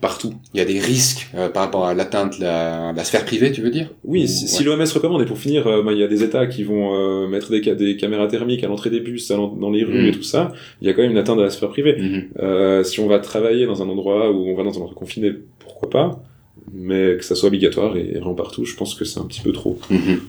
partout. 0.00 0.32
Il 0.54 0.58
y 0.58 0.60
a 0.60 0.64
des 0.64 0.78
risques 0.78 1.26
euh, 1.34 1.48
par 1.48 1.64
rapport 1.64 1.86
à 1.86 1.94
l'atteinte 1.94 2.38
de 2.38 2.44
la, 2.44 2.92
la 2.94 3.04
sphère 3.04 3.24
privée, 3.24 3.50
tu 3.50 3.60
veux 3.62 3.70
dire? 3.70 3.90
Oui, 4.04 4.24
Ou- 4.24 4.26
si, 4.28 4.62
l'OMS 4.64 4.84
recommande, 4.94 5.22
et 5.22 5.26
pour 5.26 5.38
finir, 5.38 5.66
euh, 5.66 5.82
bah, 5.82 5.92
il 5.92 5.98
y 5.98 6.04
a 6.04 6.08
des 6.08 6.22
États 6.22 6.46
qui 6.46 6.62
vont 6.62 6.94
euh, 6.94 7.26
mettre 7.26 7.50
des, 7.50 7.62
ca- 7.62 7.74
des 7.74 7.96
caméras 7.96 8.28
thermiques 8.28 8.62
à 8.62 8.68
l'entrée 8.68 8.90
des 8.90 9.00
bus, 9.00 9.30
à 9.30 9.36
dans 9.36 9.70
les 9.70 9.82
rues 9.82 10.02
Mhm. 10.02 10.06
et 10.08 10.12
tout 10.12 10.22
ça, 10.22 10.52
il 10.80 10.86
y 10.86 10.90
a 10.90 10.94
quand 10.94 11.02
même 11.02 11.10
une 11.10 11.18
atteinte 11.18 11.38
à 11.40 11.42
la 11.42 11.50
sphère 11.50 11.68
privée. 11.70 11.96
Euh, 12.38 12.84
si 12.84 13.00
on 13.00 13.08
va 13.08 13.18
travailler 13.18 13.66
dans 13.66 13.82
un 13.82 13.88
endroit 13.88 14.30
où 14.30 14.48
on 14.48 14.54
va 14.54 14.62
dans 14.62 14.72
un 14.78 14.82
endroit 14.82 14.94
confiné, 14.94 15.32
pourquoi 15.78 15.90
pas 15.90 16.22
Mais 16.72 17.16
que 17.16 17.24
ça 17.24 17.34
soit 17.34 17.48
obligatoire 17.48 17.96
et 17.96 18.12
vraiment 18.12 18.34
partout, 18.34 18.64
je 18.64 18.74
pense 18.76 18.94
que 18.94 19.04
c'est 19.04 19.20
un 19.20 19.24
petit 19.24 19.42
peu 19.42 19.52
trop. 19.52 19.78
Mhm. 19.90 20.20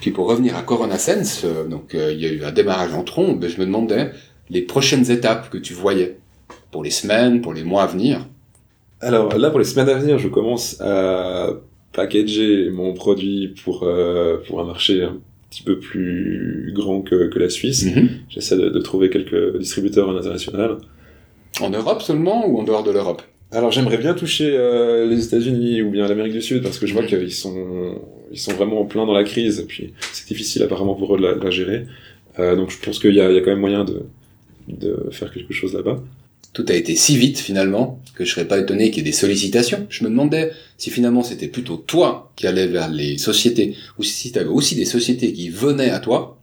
Puis 0.00 0.10
pour 0.10 0.28
revenir 0.28 0.56
à 0.56 0.62
Corona 0.62 0.98
Sense, 0.98 1.42
euh, 1.44 1.66
donc 1.66 1.94
euh, 1.94 2.12
il 2.12 2.20
y 2.20 2.26
a 2.26 2.32
eu 2.32 2.44
un 2.44 2.52
démarrage 2.52 2.94
en 2.94 3.02
trombe, 3.02 3.44
je 3.46 3.58
me 3.58 3.66
demandais 3.66 4.12
les 4.50 4.62
prochaines 4.62 5.10
étapes 5.10 5.50
que 5.50 5.58
tu 5.58 5.74
voyais 5.74 6.18
pour 6.70 6.84
les 6.84 6.90
semaines, 6.90 7.40
pour 7.40 7.54
les 7.54 7.64
mois 7.64 7.82
à 7.82 7.86
venir. 7.86 8.26
Alors 9.00 9.36
là, 9.36 9.50
pour 9.50 9.58
les 9.58 9.64
semaines 9.64 9.88
à 9.88 9.94
venir, 9.94 10.18
je 10.18 10.28
commence 10.28 10.80
à 10.80 11.50
packager 11.92 12.70
mon 12.70 12.94
produit 12.94 13.54
pour, 13.64 13.82
euh, 13.82 14.38
pour 14.46 14.60
un 14.60 14.64
marché 14.64 15.02
un 15.02 15.16
petit 15.50 15.62
peu 15.62 15.78
plus 15.78 16.72
grand 16.74 17.02
que, 17.02 17.28
que 17.28 17.38
la 17.38 17.48
Suisse. 17.48 17.84
Mhm. 17.84 18.08
J'essaie 18.28 18.56
de, 18.56 18.68
de 18.68 18.80
trouver 18.80 19.10
quelques 19.10 19.58
distributeurs 19.58 20.10
à 20.10 20.12
l'international. 20.12 20.78
En 21.60 21.70
Europe 21.70 22.02
seulement 22.02 22.46
ou 22.46 22.58
en 22.58 22.62
dehors 22.62 22.82
de 22.82 22.90
l'Europe? 22.90 23.22
Alors 23.54 23.70
j'aimerais 23.70 23.98
bien 23.98 24.14
toucher 24.14 24.50
euh, 24.56 25.06
les 25.06 25.24
États-Unis 25.26 25.80
ou 25.82 25.90
bien 25.90 26.08
l'Amérique 26.08 26.32
du 26.32 26.42
Sud 26.42 26.62
parce 26.62 26.78
que 26.78 26.86
je 26.86 26.92
vois 26.92 27.02
Mhm. 27.02 27.08
qu'ils 27.08 27.32
sont 27.32 28.00
ils 28.32 28.38
sont 28.38 28.52
vraiment 28.52 28.80
en 28.80 28.84
plein 28.84 29.06
dans 29.06 29.12
la 29.12 29.22
crise 29.22 29.60
et 29.60 29.64
puis 29.64 29.92
c'est 30.12 30.26
difficile 30.26 30.62
apparemment 30.64 30.94
pour 30.96 31.14
eux 31.14 31.18
de 31.18 31.22
la, 31.22 31.34
de 31.34 31.44
la 31.44 31.50
gérer. 31.50 31.86
Euh, 32.40 32.56
donc 32.56 32.70
je 32.70 32.78
pense 32.84 32.98
qu'il 32.98 33.14
y 33.14 33.20
a, 33.20 33.30
il 33.30 33.34
y 33.36 33.38
a 33.38 33.42
quand 33.42 33.50
même 33.50 33.60
moyen 33.60 33.84
de 33.84 34.02
de 34.68 35.08
faire 35.12 35.30
quelque 35.32 35.52
chose 35.54 35.72
là-bas. 35.74 36.02
Tout 36.52 36.64
a 36.68 36.74
été 36.74 36.94
si 36.96 37.16
vite 37.16 37.38
finalement 37.38 38.00
que 38.16 38.24
je 38.24 38.30
serais 38.32 38.46
pas 38.48 38.58
étonné 38.58 38.90
qu'il 38.90 38.98
y 38.98 39.00
ait 39.06 39.10
des 39.10 39.12
sollicitations. 39.16 39.86
Je 39.90 40.04
me 40.04 40.08
demandais 40.08 40.50
si 40.78 40.90
finalement 40.90 41.22
c'était 41.22 41.48
plutôt 41.48 41.76
toi 41.76 42.32
qui 42.36 42.46
allais 42.46 42.66
vers 42.66 42.88
les 42.90 43.18
sociétés 43.18 43.76
ou 43.98 44.02
si 44.02 44.32
tu 44.32 44.38
avais 44.38 44.48
aussi 44.48 44.74
des 44.74 44.84
sociétés 44.84 45.32
qui 45.32 45.48
venaient 45.50 45.90
à 45.90 46.00
toi. 46.00 46.40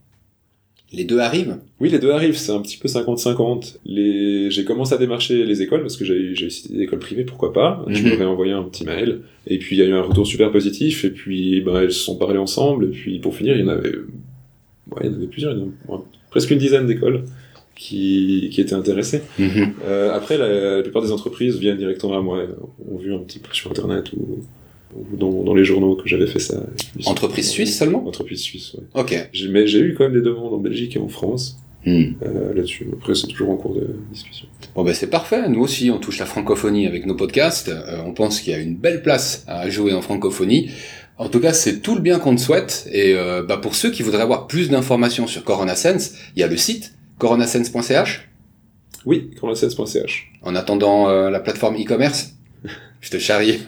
Les 0.92 1.04
deux 1.04 1.18
arrivent? 1.20 1.56
Oui, 1.80 1.88
les 1.88 1.98
deux 1.98 2.10
arrivent, 2.10 2.36
c'est 2.36 2.52
un 2.52 2.60
petit 2.60 2.76
peu 2.76 2.86
50-50. 2.88 3.78
Les... 3.86 4.50
J'ai 4.50 4.64
commencé 4.64 4.94
à 4.94 4.98
démarcher 4.98 5.44
les 5.44 5.62
écoles 5.62 5.80
parce 5.80 5.96
que 5.96 6.04
j'ai 6.04 6.50
cité 6.50 6.74
des 6.74 6.82
écoles 6.82 6.98
privées, 6.98 7.24
pourquoi 7.24 7.52
pas. 7.52 7.84
Je 7.88 8.02
Mhm. 8.02 8.08
leur 8.10 8.20
ai 8.22 8.24
envoyé 8.26 8.52
un 8.52 8.62
petit 8.64 8.84
mail 8.84 9.20
et 9.46 9.58
puis 9.58 9.76
il 9.76 9.78
y 9.78 9.82
a 9.82 9.86
eu 9.86 9.92
un 9.94 10.02
retour 10.02 10.26
super 10.26 10.50
positif 10.52 11.04
et 11.04 11.10
puis 11.10 11.60
ben, 11.62 11.76
elles 11.76 11.92
se 11.92 12.00
sont 12.04 12.16
parlées 12.16 12.38
ensemble 12.38 12.84
et 12.86 12.88
puis 12.88 13.18
pour 13.20 13.34
finir 13.34 13.56
il 13.56 13.62
y 13.62 13.64
en 13.64 13.68
avait, 13.68 13.90
ouais, 14.90 15.00
il 15.02 15.06
y 15.06 15.08
en 15.10 15.14
avait 15.14 15.26
plusieurs, 15.26 15.52
il 15.54 15.60
y 15.60 15.62
en 15.62 15.66
a- 15.66 15.92
ouais, 15.96 16.02
presque 16.30 16.50
une 16.50 16.58
dizaine 16.58 16.86
d'écoles 16.86 17.24
qui, 17.74 18.50
qui 18.52 18.60
étaient 18.60 18.74
intéressées. 18.74 19.22
Euh, 19.86 20.12
après, 20.12 20.36
la, 20.36 20.76
la 20.76 20.82
plupart 20.82 21.02
des 21.02 21.10
entreprises 21.10 21.58
viennent 21.58 21.78
directement 21.78 22.18
à 22.18 22.20
moi, 22.20 22.38
ont 22.90 22.98
vu 22.98 23.14
un 23.14 23.18
petit 23.18 23.38
peu 23.38 23.48
sur 23.52 23.70
internet 23.70 24.12
ou 24.12 24.40
dans, 25.12 25.42
dans 25.42 25.54
les 25.54 25.64
journaux 25.64 25.96
que 25.96 26.08
j'avais 26.08 26.26
fait 26.26 26.38
ça. 26.38 26.62
Entreprise 27.06 27.48
suisse 27.48 27.78
seulement 27.78 28.06
Entreprise 28.06 28.40
suisse, 28.40 28.74
ouais. 28.74 28.84
Ok. 28.94 29.30
Mais 29.50 29.66
j'ai 29.66 29.80
eu 29.80 29.94
quand 29.96 30.04
même 30.04 30.14
des 30.14 30.22
demandes 30.22 30.52
en 30.54 30.58
Belgique 30.58 30.96
et 30.96 30.98
en 30.98 31.08
France 31.08 31.58
Hmm. 31.84 32.12
euh, 32.22 32.54
là-dessus. 32.54 32.86
Après, 32.92 33.12
c'est 33.16 33.26
toujours 33.26 33.50
en 33.50 33.56
cours 33.56 33.74
de 33.74 33.96
discussion. 34.12 34.46
Bon 34.76 34.84
ben 34.84 34.94
c'est 34.94 35.10
parfait. 35.10 35.48
Nous 35.48 35.60
aussi 35.60 35.90
on 35.90 35.98
touche 35.98 36.20
la 36.20 36.26
francophonie 36.26 36.86
avec 36.86 37.06
nos 37.06 37.16
podcasts. 37.16 37.70
Euh, 37.70 37.98
on 38.06 38.12
pense 38.14 38.40
qu'il 38.40 38.52
y 38.52 38.54
a 38.54 38.60
une 38.60 38.76
belle 38.76 39.02
place 39.02 39.42
à 39.48 39.68
jouer 39.68 39.92
en 39.92 40.00
francophonie. 40.00 40.70
En 41.18 41.28
tout 41.28 41.40
cas, 41.40 41.52
c'est 41.52 41.80
tout 41.80 41.96
le 41.96 42.00
bien 42.00 42.20
qu'on 42.20 42.36
te 42.36 42.40
souhaite. 42.40 42.88
Et 42.92 43.14
euh, 43.14 43.42
bah, 43.42 43.56
pour 43.56 43.74
ceux 43.74 43.90
qui 43.90 44.02
voudraient 44.04 44.22
avoir 44.22 44.46
plus 44.46 44.70
d'informations 44.70 45.26
sur 45.26 45.42
Corona 45.42 45.74
Sense, 45.74 46.14
il 46.36 46.40
y 46.40 46.42
a 46.44 46.46
le 46.46 46.56
site 46.56 46.94
coronasense.ch. 47.18 48.28
Oui, 49.04 49.30
corona16.ch. 49.40 50.32
En 50.42 50.54
attendant 50.54 51.08
euh, 51.08 51.30
la 51.30 51.40
plateforme 51.40 51.76
e-commerce, 51.76 52.31
je 53.02 53.10
te 53.10 53.18
charrie. 53.18 53.62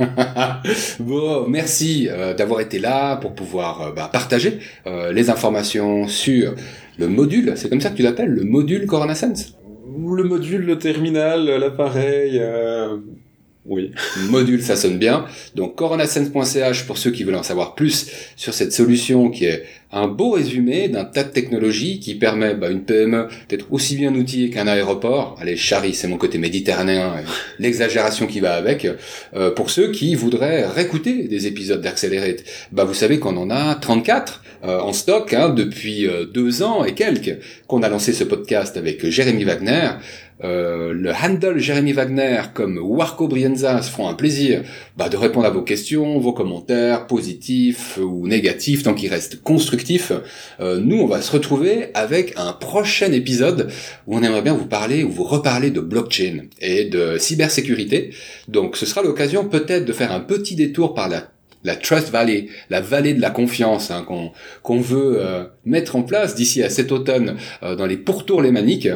bon, 1.01 1.47
merci 1.49 2.09
euh, 2.11 2.33
d'avoir 2.33 2.61
été 2.61 2.79
là 2.79 3.16
pour 3.16 3.35
pouvoir 3.35 3.83
euh, 3.83 3.92
bah, 3.92 4.09
partager 4.11 4.61
euh, 4.87 5.12
les 5.12 5.29
informations 5.29 6.09
sur 6.09 6.55
le 6.99 7.09
module. 7.09 7.53
C'est 7.57 7.68
comme 7.68 7.81
ça 7.81 7.90
que 7.90 7.97
tu 7.97 8.03
l'appelles, 8.03 8.31
le 8.31 8.44
module 8.44 8.87
Corona 8.87 9.14
Sense? 9.14 9.59
Le 9.87 10.23
module, 10.23 10.64
le 10.64 10.79
terminal, 10.79 11.44
l'appareil. 11.44 12.40
Oui. 13.66 13.92
module, 14.29 14.62
ça 14.62 14.77
sonne 14.77 14.98
bien. 14.98 15.24
Donc 15.55 15.77
coronasense.ch 15.77 16.87
pour 16.87 16.98
ceux 16.98 17.11
qui 17.11 17.24
veulent 17.24 17.35
en 17.35 17.42
savoir 17.42 17.74
plus 17.74 18.11
sur 18.37 18.53
cette 18.53 18.72
solution 18.72 19.31
qui 19.31 19.46
est 19.46 19.64
un 19.90 20.07
beau 20.07 20.33
résumé 20.33 20.88
d'un 20.88 21.05
tas 21.05 21.24
de 21.24 21.31
technologies 21.31 22.00
qui 22.00 22.14
permet 22.14 22.55
bah, 22.55 22.68
une 22.68 22.83
PME 22.83 23.29
d'être 23.48 23.66
aussi 23.70 23.96
bien 23.96 24.14
outillée 24.14 24.50
qu'un 24.50 24.66
aéroport. 24.66 25.37
Allez, 25.40 25.57
Charlie, 25.57 25.94
c'est 25.94 26.09
mon 26.09 26.18
côté 26.18 26.37
méditerranéen, 26.37 27.14
l'exagération 27.59 28.27
qui 28.27 28.40
va 28.40 28.55
avec. 28.55 28.87
Euh, 29.35 29.50
pour 29.50 29.70
ceux 29.70 29.92
qui 29.92 30.14
voudraient 30.14 30.66
réécouter 30.66 31.29
des 31.29 31.46
épisodes 31.46 31.81
d'Accelerate, 31.81 32.44
bah, 32.72 32.85
vous 32.85 32.94
savez 32.94 33.18
qu'on 33.18 33.37
en 33.37 33.50
a 33.50 33.77
34 33.77 34.42
euh, 34.64 34.81
en 34.81 34.92
stock 34.92 35.33
hein, 35.33 35.50
depuis 35.50 36.07
euh, 36.07 36.24
deux 36.24 36.62
ans 36.62 36.85
et 36.85 36.94
quelques 36.94 37.38
qu'on 37.66 37.83
a 37.83 37.88
lancé 37.88 38.12
ce 38.12 38.24
podcast 38.24 38.77
avec 38.77 39.07
Jérémy 39.09 39.44
Wagner. 39.44 39.90
Euh, 40.42 40.92
le 40.92 41.12
handle 41.12 41.59
Jérémy 41.59 41.92
Wagner 41.92 42.42
comme 42.55 42.79
Warco 42.79 43.29
Brienza 43.29 43.81
se 43.83 43.90
feront 43.90 44.09
un 44.09 44.14
plaisir 44.14 44.62
bah, 44.96 45.09
de 45.09 45.16
répondre 45.16 45.46
à 45.46 45.50
vos 45.50 45.62
questions, 45.62 46.18
vos 46.18 46.33
commentaires 46.33 47.07
positifs 47.07 47.98
ou 47.98 48.27
négatifs 48.27 48.83
tant 48.83 48.94
qu'ils 48.94 49.11
restent 49.11 49.42
constructifs. 49.42 50.12
Euh, 50.59 50.81
nous, 50.81 50.98
on 50.98 51.07
va 51.07 51.22
se 51.22 51.31
retrouver 51.31 51.87
avec 51.94 52.35
un 52.37 52.53
prochain 52.53 53.12
épisode 53.12 53.70
où 54.09 54.16
on 54.16 54.22
aimerait 54.22 54.42
bien 54.42 54.55
vous 54.55 54.66
parler 54.66 55.05
ou 55.05 55.11
vous 55.11 55.24
reparler 55.24 55.70
de 55.70 55.81
blockchain 55.81 56.46
et 56.61 56.85
de 56.85 57.16
cybersécurité. 57.16 58.11
Donc 58.48 58.77
ce 58.77 58.87
sera 58.87 59.03
l'occasion 59.03 59.48
peut-être 59.48 59.85
de 59.85 59.92
faire 59.92 60.11
un 60.11 60.20
petit 60.20 60.57
détour 60.57 60.94
par 60.94 61.09
la 61.09 61.29
la 61.64 61.77
Trust 61.77 62.11
Valley, 62.11 62.48
la 62.70 62.81
vallée 62.81 63.14
de 63.14 63.20
la 63.20 63.31
confiance 63.31 63.90
hein, 63.90 64.07
qu'on 64.62 64.81
veut 64.81 65.16
euh, 65.18 65.44
mettre 65.64 65.96
en 65.96 66.03
place 66.03 66.35
d'ici 66.35 66.62
à 66.62 66.68
cet 66.68 66.92
automne 66.92 67.37
euh, 67.62 67.74
dans 67.74 67.87
les 67.87 67.96
pourtours 67.96 68.42
lémaniques. 68.42 68.87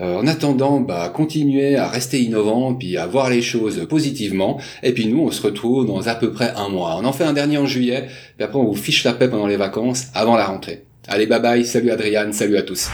Euh, 0.00 0.16
en 0.16 0.26
attendant, 0.26 0.80
bah, 0.80 1.10
continuer 1.14 1.76
à 1.76 1.88
rester 1.88 2.20
innovant, 2.20 2.74
puis 2.74 2.96
à 2.96 3.06
voir 3.06 3.30
les 3.30 3.42
choses 3.42 3.86
positivement. 3.88 4.60
Et 4.82 4.92
puis 4.92 5.06
nous, 5.06 5.20
on 5.20 5.30
se 5.30 5.40
retrouve 5.42 5.86
dans 5.86 6.08
à 6.08 6.14
peu 6.16 6.32
près 6.32 6.52
un 6.56 6.68
mois. 6.68 6.96
On 7.00 7.04
en 7.04 7.12
fait 7.12 7.24
un 7.24 7.32
dernier 7.32 7.58
en 7.58 7.66
juillet, 7.66 8.08
puis 8.36 8.44
après 8.44 8.58
on 8.58 8.64
vous 8.64 8.74
fiche 8.74 9.04
la 9.04 9.12
paix 9.12 9.28
pendant 9.28 9.46
les 9.46 9.56
vacances, 9.56 10.08
avant 10.14 10.36
la 10.36 10.46
rentrée. 10.46 10.84
Allez, 11.08 11.26
bye 11.26 11.40
bye, 11.40 11.64
salut 11.64 11.90
Adriane, 11.90 12.32
salut 12.32 12.56
à 12.56 12.62
tous. 12.62 12.90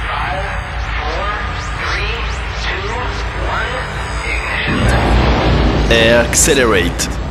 Accelerate 5.90 7.21